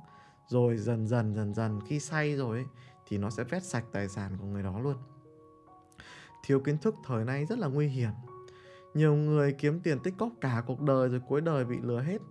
rồi 0.48 0.78
dần 0.78 1.08
dần 1.08 1.36
dần 1.36 1.54
dần 1.54 1.80
khi 1.88 2.00
say 2.00 2.36
rồi 2.36 2.58
ấy, 2.58 2.66
thì 3.08 3.18
nó 3.18 3.30
sẽ 3.30 3.44
vét 3.44 3.64
sạch 3.64 3.86
tài 3.92 4.10
sản 4.10 4.38
của 4.38 4.46
người 4.46 4.64
đó 4.64 4.80
luôn. 4.80 4.96
Thiếu 6.46 6.60
kiến 6.60 6.78
thức 6.78 6.96
thời 7.06 7.26
nay 7.26 7.46
rất 7.46 7.60
là 7.60 7.68
nguy 7.68 7.88
hiểm. 7.88 8.12
Nhiều 8.94 9.16
người 9.16 9.54
kiếm 9.54 9.80
tiền 9.80 10.00
tích 10.00 10.14
cóp 10.18 10.30
cả 10.42 10.64
cuộc 10.68 10.82
đời 10.82 11.10
rồi 11.10 11.22
cuối 11.28 11.42
đời 11.42 11.66
bị 11.66 11.78
lừa 11.82 12.02
hết. 12.02 12.22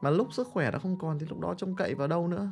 Mà 0.00 0.10
lúc 0.10 0.28
sức 0.32 0.48
khỏe 0.52 0.70
đã 0.70 0.78
không 0.78 0.98
còn 0.98 1.18
thì 1.18 1.26
lúc 1.26 1.40
đó 1.40 1.54
trông 1.56 1.76
cậy 1.76 1.94
vào 1.94 2.08
đâu 2.08 2.28
nữa. 2.28 2.50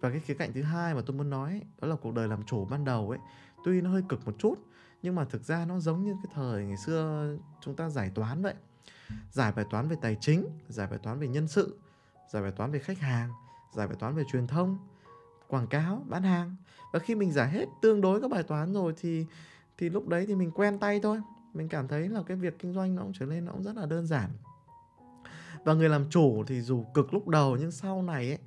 Và 0.00 0.10
cái 0.10 0.20
khía 0.20 0.34
cạnh 0.34 0.52
thứ 0.52 0.62
hai 0.62 0.94
mà 0.94 1.00
tôi 1.06 1.16
muốn 1.16 1.30
nói 1.30 1.62
đó 1.80 1.88
là 1.88 1.96
cuộc 1.96 2.14
đời 2.14 2.28
làm 2.28 2.42
chủ 2.42 2.64
ban 2.64 2.84
đầu 2.84 3.10
ấy, 3.10 3.18
tuy 3.64 3.80
nó 3.80 3.90
hơi 3.90 4.02
cực 4.08 4.26
một 4.26 4.34
chút 4.38 4.58
nhưng 5.02 5.14
mà 5.14 5.24
thực 5.24 5.44
ra 5.44 5.64
nó 5.64 5.78
giống 5.78 6.04
như 6.04 6.16
cái 6.22 6.32
thời 6.34 6.64
ngày 6.64 6.76
xưa 6.76 7.36
chúng 7.60 7.76
ta 7.76 7.88
giải 7.88 8.10
toán 8.14 8.42
vậy. 8.42 8.54
Giải 9.30 9.52
bài 9.52 9.64
toán 9.70 9.88
về 9.88 9.96
tài 10.02 10.16
chính, 10.20 10.46
giải 10.68 10.86
bài 10.86 10.98
toán 11.02 11.18
về 11.18 11.28
nhân 11.28 11.48
sự, 11.48 11.78
giải 12.32 12.42
bài 12.42 12.52
toán 12.52 12.72
về 12.72 12.78
khách 12.78 12.98
hàng, 12.98 13.30
giải 13.72 13.86
bài 13.86 13.96
toán 14.00 14.14
về 14.14 14.22
truyền 14.32 14.46
thông, 14.46 14.78
quảng 15.48 15.66
cáo, 15.66 16.04
bán 16.08 16.22
hàng. 16.22 16.56
Và 16.92 16.98
khi 16.98 17.14
mình 17.14 17.32
giải 17.32 17.50
hết 17.50 17.64
tương 17.82 18.00
đối 18.00 18.20
các 18.20 18.30
bài 18.30 18.42
toán 18.42 18.72
rồi 18.72 18.94
thì 19.00 19.26
thì 19.78 19.88
lúc 19.88 20.08
đấy 20.08 20.26
thì 20.26 20.34
mình 20.34 20.50
quen 20.50 20.78
tay 20.78 21.00
thôi. 21.02 21.20
Mình 21.54 21.68
cảm 21.68 21.88
thấy 21.88 22.08
là 22.08 22.22
cái 22.26 22.36
việc 22.36 22.58
kinh 22.58 22.72
doanh 22.72 22.94
nó 22.94 23.02
cũng 23.02 23.12
trở 23.18 23.26
nên 23.26 23.44
nó 23.44 23.52
cũng 23.52 23.62
rất 23.62 23.76
là 23.76 23.86
đơn 23.86 24.06
giản. 24.06 24.30
Và 25.64 25.74
người 25.74 25.88
làm 25.88 26.10
chủ 26.10 26.44
thì 26.46 26.60
dù 26.60 26.84
cực 26.94 27.14
lúc 27.14 27.28
đầu 27.28 27.56
nhưng 27.56 27.70
sau 27.70 28.02
này 28.02 28.28
ấy 28.28 28.38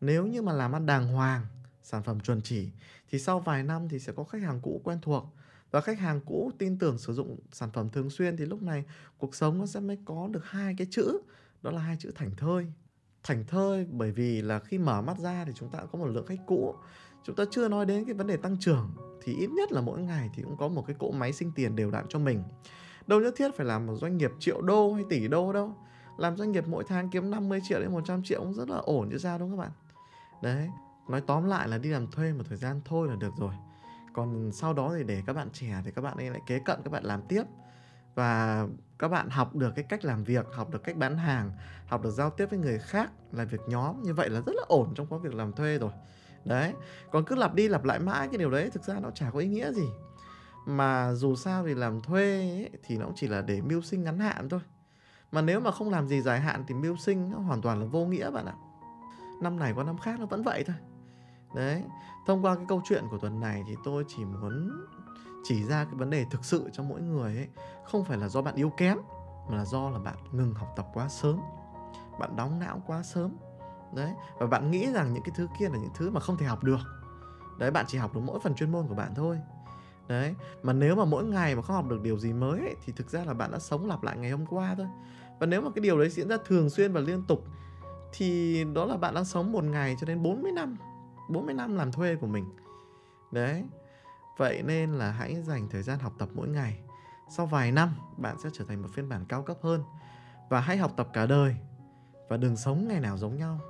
nếu 0.00 0.26
như 0.26 0.42
mà 0.42 0.52
làm 0.52 0.72
ăn 0.72 0.86
đàng 0.86 1.08
hoàng, 1.08 1.46
sản 1.82 2.02
phẩm 2.02 2.20
chuẩn 2.20 2.40
chỉ 2.42 2.70
thì 3.10 3.18
sau 3.18 3.40
vài 3.40 3.62
năm 3.62 3.88
thì 3.88 3.98
sẽ 3.98 4.12
có 4.16 4.24
khách 4.24 4.42
hàng 4.42 4.60
cũ 4.62 4.80
quen 4.84 4.98
thuộc 5.02 5.24
và 5.70 5.80
khách 5.80 5.98
hàng 5.98 6.20
cũ 6.20 6.50
tin 6.58 6.78
tưởng 6.78 6.98
sử 6.98 7.12
dụng 7.12 7.38
sản 7.52 7.70
phẩm 7.72 7.90
thường 7.90 8.10
xuyên 8.10 8.36
thì 8.36 8.46
lúc 8.46 8.62
này 8.62 8.84
cuộc 9.18 9.34
sống 9.34 9.58
nó 9.58 9.66
sẽ 9.66 9.80
mới 9.80 9.98
có 10.04 10.28
được 10.32 10.44
hai 10.44 10.74
cái 10.78 10.86
chữ 10.90 11.18
đó 11.62 11.70
là 11.70 11.80
hai 11.80 11.96
chữ 11.98 12.12
thành 12.14 12.30
thơi 12.36 12.66
thành 13.24 13.44
thơi. 13.46 13.86
Bởi 13.90 14.10
vì 14.10 14.42
là 14.42 14.58
khi 14.58 14.78
mở 14.78 15.02
mắt 15.02 15.18
ra 15.18 15.44
thì 15.46 15.52
chúng 15.54 15.68
ta 15.68 15.78
có 15.92 15.98
một 15.98 16.06
lượng 16.06 16.26
khách 16.26 16.40
cũ. 16.46 16.74
Chúng 17.24 17.36
ta 17.36 17.44
chưa 17.50 17.68
nói 17.68 17.86
đến 17.86 18.04
cái 18.04 18.14
vấn 18.14 18.26
đề 18.26 18.36
tăng 18.36 18.56
trưởng 18.60 18.90
thì 19.22 19.34
ít 19.34 19.50
nhất 19.50 19.72
là 19.72 19.80
mỗi 19.80 20.00
ngày 20.00 20.30
thì 20.34 20.42
cũng 20.42 20.56
có 20.56 20.68
một 20.68 20.84
cái 20.86 20.96
cỗ 20.98 21.10
máy 21.10 21.32
sinh 21.32 21.52
tiền 21.54 21.76
đều 21.76 21.90
đặn 21.90 22.04
cho 22.08 22.18
mình. 22.18 22.42
Đâu 23.06 23.20
nhất 23.20 23.34
thiết 23.36 23.56
phải 23.56 23.66
làm 23.66 23.86
một 23.86 23.94
doanh 23.94 24.16
nghiệp 24.16 24.30
triệu 24.38 24.60
đô 24.60 24.92
hay 24.92 25.04
tỷ 25.10 25.28
đô 25.28 25.52
đâu. 25.52 25.74
Làm 26.18 26.36
doanh 26.36 26.52
nghiệp 26.52 26.64
mỗi 26.68 26.84
tháng 26.88 27.10
kiếm 27.10 27.30
50 27.30 27.60
triệu 27.68 27.80
đến 27.80 27.92
100 27.92 28.22
triệu 28.24 28.40
cũng 28.40 28.54
rất 28.54 28.68
là 28.68 28.76
ổn 28.76 29.08
chứ 29.12 29.18
sao, 29.18 29.38
đúng 29.38 29.50
không 29.50 29.58
các 29.58 29.64
bạn? 29.64 29.72
Đấy, 30.42 30.68
nói 31.08 31.20
tóm 31.20 31.44
lại 31.44 31.68
là 31.68 31.78
đi 31.78 31.88
làm 31.88 32.10
thuê 32.10 32.32
một 32.32 32.44
thời 32.48 32.58
gian 32.58 32.80
thôi 32.84 33.08
là 33.08 33.16
được 33.16 33.32
rồi. 33.38 33.54
Còn 34.12 34.50
sau 34.52 34.72
đó 34.72 34.94
thì 34.96 35.04
để 35.04 35.22
các 35.26 35.32
bạn 35.32 35.48
trẻ 35.52 35.82
thì 35.84 35.90
các 35.90 36.02
bạn 36.02 36.16
ấy 36.16 36.30
lại 36.30 36.40
kế 36.46 36.58
cận, 36.58 36.80
các 36.84 36.90
bạn 36.90 37.04
làm 37.04 37.22
tiếp 37.28 37.42
và 38.14 38.66
các 38.98 39.08
bạn 39.08 39.30
học 39.30 39.56
được 39.56 39.72
cái 39.76 39.84
cách 39.88 40.04
làm 40.04 40.24
việc 40.24 40.46
học 40.52 40.70
được 40.70 40.84
cách 40.84 40.96
bán 40.96 41.16
hàng 41.16 41.52
học 41.86 42.02
được 42.02 42.10
giao 42.10 42.30
tiếp 42.30 42.46
với 42.50 42.58
người 42.58 42.78
khác 42.78 43.10
là 43.32 43.44
việc 43.44 43.60
nhóm 43.68 44.02
như 44.02 44.14
vậy 44.14 44.30
là 44.30 44.40
rất 44.40 44.52
là 44.56 44.62
ổn 44.68 44.92
trong 44.94 45.06
công 45.06 45.22
việc 45.22 45.34
làm 45.34 45.52
thuê 45.52 45.78
rồi. 45.78 45.90
Đấy 46.44 46.74
còn 47.10 47.24
cứ 47.24 47.34
lặp 47.34 47.54
đi 47.54 47.68
lặp 47.68 47.84
lại 47.84 47.98
mãi 47.98 48.28
cái 48.28 48.38
điều 48.38 48.50
đấy 48.50 48.70
thực 48.70 48.84
ra 48.84 48.94
nó 49.00 49.10
chả 49.10 49.30
có 49.30 49.38
ý 49.38 49.48
nghĩa 49.48 49.72
gì. 49.72 49.88
Mà 50.66 51.12
dù 51.12 51.36
sao 51.36 51.64
thì 51.66 51.74
làm 51.74 52.00
thuê 52.00 52.38
ấy, 52.40 52.70
thì 52.82 52.98
nó 52.98 53.04
cũng 53.04 53.14
chỉ 53.16 53.28
là 53.28 53.42
để 53.42 53.60
mưu 53.60 53.82
sinh 53.82 54.04
ngắn 54.04 54.18
hạn 54.18 54.48
thôi. 54.48 54.60
Mà 55.32 55.42
nếu 55.42 55.60
mà 55.60 55.70
không 55.70 55.90
làm 55.90 56.08
gì 56.08 56.20
dài 56.20 56.40
hạn 56.40 56.64
thì 56.68 56.74
mưu 56.74 56.96
sinh 56.96 57.30
nó 57.30 57.38
hoàn 57.38 57.62
toàn 57.62 57.80
là 57.80 57.86
vô 57.86 58.04
nghĩa 58.06 58.30
bạn 58.30 58.46
ạ. 58.46 58.54
Năm 59.42 59.58
này 59.58 59.72
qua 59.72 59.84
năm 59.84 59.98
khác 59.98 60.20
nó 60.20 60.26
vẫn 60.26 60.42
vậy 60.42 60.64
thôi. 60.66 60.76
Đấy 61.54 61.82
thông 62.26 62.44
qua 62.44 62.54
cái 62.54 62.64
câu 62.68 62.82
chuyện 62.84 63.04
của 63.10 63.18
tuần 63.18 63.40
này 63.40 63.62
thì 63.66 63.76
tôi 63.84 64.04
chỉ 64.08 64.24
muốn 64.24 64.70
chỉ 65.44 65.64
ra 65.64 65.84
cái 65.84 65.94
vấn 65.94 66.10
đề 66.10 66.26
thực 66.30 66.44
sự 66.44 66.70
cho 66.72 66.82
mỗi 66.82 67.00
người 67.00 67.36
ấy 67.36 67.48
không 67.84 68.04
phải 68.04 68.18
là 68.18 68.28
do 68.28 68.42
bạn 68.42 68.54
yếu 68.54 68.70
kém 68.70 68.98
mà 69.48 69.56
là 69.56 69.64
do 69.64 69.90
là 69.90 69.98
bạn 69.98 70.16
ngừng 70.32 70.54
học 70.54 70.72
tập 70.76 70.86
quá 70.94 71.08
sớm 71.08 71.40
bạn 72.18 72.36
đóng 72.36 72.58
não 72.58 72.82
quá 72.86 73.02
sớm. 73.02 73.36
Đấy 73.94 74.12
và 74.38 74.46
bạn 74.46 74.70
nghĩ 74.70 74.92
rằng 74.92 75.12
những 75.12 75.22
cái 75.22 75.32
thứ 75.36 75.48
kia 75.58 75.68
là 75.68 75.78
những 75.78 75.90
thứ 75.94 76.10
mà 76.10 76.20
không 76.20 76.36
thể 76.36 76.46
học 76.46 76.64
được. 76.64 76.80
Đấy 77.58 77.70
bạn 77.70 77.84
chỉ 77.88 77.98
học 77.98 78.14
được 78.14 78.20
mỗi 78.24 78.40
phần 78.40 78.54
chuyên 78.54 78.72
môn 78.72 78.86
của 78.86 78.94
bạn 78.94 79.14
thôi. 79.14 79.38
Đấy 80.08 80.34
mà 80.62 80.72
nếu 80.72 80.96
mà 80.96 81.04
mỗi 81.04 81.24
ngày 81.24 81.56
mà 81.56 81.62
không 81.62 81.76
học 81.76 81.88
được 81.88 82.00
điều 82.02 82.18
gì 82.18 82.32
mới 82.32 82.60
ấy, 82.60 82.76
thì 82.84 82.92
thực 82.96 83.10
ra 83.10 83.24
là 83.24 83.34
bạn 83.34 83.50
đã 83.50 83.58
sống 83.58 83.86
lặp 83.86 84.02
lại 84.02 84.16
ngày 84.16 84.30
hôm 84.30 84.46
qua 84.46 84.74
thôi. 84.76 84.86
Và 85.40 85.46
nếu 85.46 85.60
mà 85.60 85.70
cái 85.74 85.82
điều 85.82 85.98
đấy 85.98 86.10
diễn 86.10 86.28
ra 86.28 86.36
thường 86.46 86.70
xuyên 86.70 86.92
và 86.92 87.00
liên 87.00 87.22
tục 87.22 87.44
thì 88.12 88.64
đó 88.64 88.84
là 88.84 88.96
bạn 88.96 89.14
đang 89.14 89.24
sống 89.24 89.52
một 89.52 89.64
ngày 89.64 89.96
cho 90.00 90.06
đến 90.06 90.22
40 90.22 90.52
năm 90.52 90.76
40 91.28 91.54
năm 91.54 91.76
làm 91.76 91.92
thuê 91.92 92.16
của 92.16 92.26
mình. 92.26 92.44
Đấy 93.30 93.64
vậy 94.36 94.62
nên 94.62 94.92
là 94.92 95.10
hãy 95.10 95.42
dành 95.42 95.68
thời 95.68 95.82
gian 95.82 95.98
học 95.98 96.12
tập 96.18 96.28
mỗi 96.34 96.48
ngày. 96.48 96.80
Sau 97.36 97.46
vài 97.46 97.72
năm, 97.72 97.94
bạn 98.16 98.36
sẽ 98.42 98.48
trở 98.52 98.64
thành 98.64 98.82
một 98.82 98.88
phiên 98.94 99.08
bản 99.08 99.24
cao 99.28 99.42
cấp 99.42 99.56
hơn. 99.62 99.82
Và 100.48 100.60
hãy 100.60 100.76
học 100.76 100.92
tập 100.96 101.08
cả 101.12 101.26
đời. 101.26 101.56
Và 102.28 102.36
đừng 102.36 102.56
sống 102.56 102.88
ngày 102.88 103.00
nào 103.00 103.18
giống 103.18 103.36
nhau. 103.36 103.60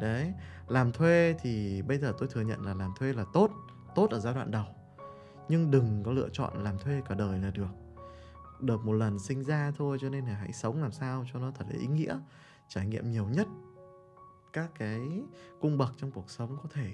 Đấy, 0.00 0.32
làm 0.68 0.92
thuê 0.92 1.34
thì 1.40 1.82
bây 1.82 1.98
giờ 1.98 2.12
tôi 2.18 2.28
thừa 2.32 2.40
nhận 2.40 2.66
là 2.66 2.74
làm 2.74 2.92
thuê 2.98 3.12
là 3.12 3.24
tốt 3.32 3.50
tốt 3.94 4.10
ở 4.10 4.18
giai 4.18 4.34
đoạn 4.34 4.50
đầu. 4.50 4.66
Nhưng 5.48 5.70
đừng 5.70 6.02
có 6.02 6.12
lựa 6.12 6.28
chọn 6.32 6.64
làm 6.64 6.78
thuê 6.78 7.02
cả 7.08 7.14
đời 7.14 7.38
là 7.38 7.50
được. 7.50 7.70
Được 8.60 8.84
một 8.84 8.92
lần 8.92 9.18
sinh 9.18 9.44
ra 9.44 9.72
thôi, 9.76 9.98
cho 10.00 10.08
nên 10.08 10.26
là 10.26 10.34
hãy 10.34 10.52
sống 10.52 10.82
làm 10.82 10.92
sao 10.92 11.24
cho 11.32 11.38
nó 11.38 11.50
thật 11.54 11.64
là 11.68 11.78
ý 11.80 11.86
nghĩa, 11.86 12.18
trải 12.68 12.86
nghiệm 12.86 13.10
nhiều 13.10 13.28
nhất 13.28 13.46
các 14.54 14.70
cái 14.78 15.22
cung 15.60 15.78
bậc 15.78 15.92
trong 15.96 16.10
cuộc 16.10 16.30
sống 16.30 16.56
có 16.62 16.68
thể 16.72 16.90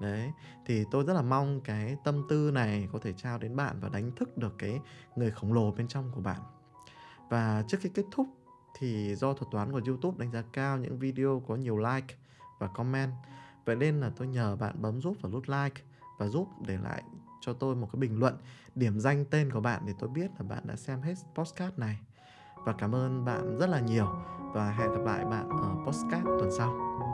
đấy, 0.00 0.32
thì 0.66 0.84
tôi 0.90 1.04
rất 1.04 1.12
là 1.12 1.22
mong 1.22 1.60
cái 1.60 1.96
tâm 2.04 2.22
tư 2.28 2.50
này 2.50 2.88
có 2.92 2.98
thể 3.02 3.12
trao 3.12 3.38
đến 3.38 3.56
bạn 3.56 3.76
và 3.80 3.88
đánh 3.88 4.10
thức 4.16 4.38
được 4.38 4.54
cái 4.58 4.80
người 5.16 5.30
khổng 5.30 5.52
lồ 5.52 5.70
bên 5.70 5.88
trong 5.88 6.10
của 6.14 6.20
bạn. 6.20 6.40
Và 7.30 7.64
trước 7.68 7.78
khi 7.80 7.88
kết 7.88 8.04
thúc 8.10 8.26
thì 8.78 9.14
do 9.14 9.32
thuật 9.32 9.50
toán 9.50 9.72
của 9.72 9.80
youtube 9.86 10.16
đánh 10.18 10.32
giá 10.32 10.42
cao 10.52 10.78
những 10.78 10.98
video 10.98 11.42
có 11.48 11.56
nhiều 11.56 11.78
like 11.78 12.16
và 12.58 12.66
comment, 12.66 13.12
vậy 13.64 13.76
nên 13.76 14.00
là 14.00 14.10
tôi 14.16 14.26
nhờ 14.26 14.56
bạn 14.56 14.82
bấm 14.82 15.00
giúp 15.00 15.16
vào 15.22 15.32
nút 15.32 15.48
like 15.48 15.82
và 16.18 16.26
giúp 16.26 16.48
để 16.66 16.78
lại 16.78 17.02
cho 17.40 17.52
tôi 17.52 17.74
một 17.74 17.88
cái 17.92 18.00
bình 18.00 18.18
luận 18.18 18.36
điểm 18.74 19.00
danh 19.00 19.24
tên 19.30 19.52
của 19.52 19.60
bạn 19.60 19.82
để 19.86 19.92
tôi 19.98 20.10
biết 20.10 20.30
là 20.38 20.42
bạn 20.48 20.62
đã 20.66 20.76
xem 20.76 21.02
hết 21.02 21.14
postcard 21.34 21.78
này. 21.78 21.98
Và 22.64 22.72
cảm 22.72 22.94
ơn 22.94 23.24
bạn 23.24 23.58
rất 23.58 23.68
là 23.70 23.80
nhiều 23.80 24.08
và 24.52 24.70
hẹn 24.70 24.92
gặp 24.92 25.04
lại 25.04 25.24
bạn 25.24 25.48
ở 25.48 25.74
postcard 25.86 26.24
tuần 26.24 26.50
sau. 26.58 27.05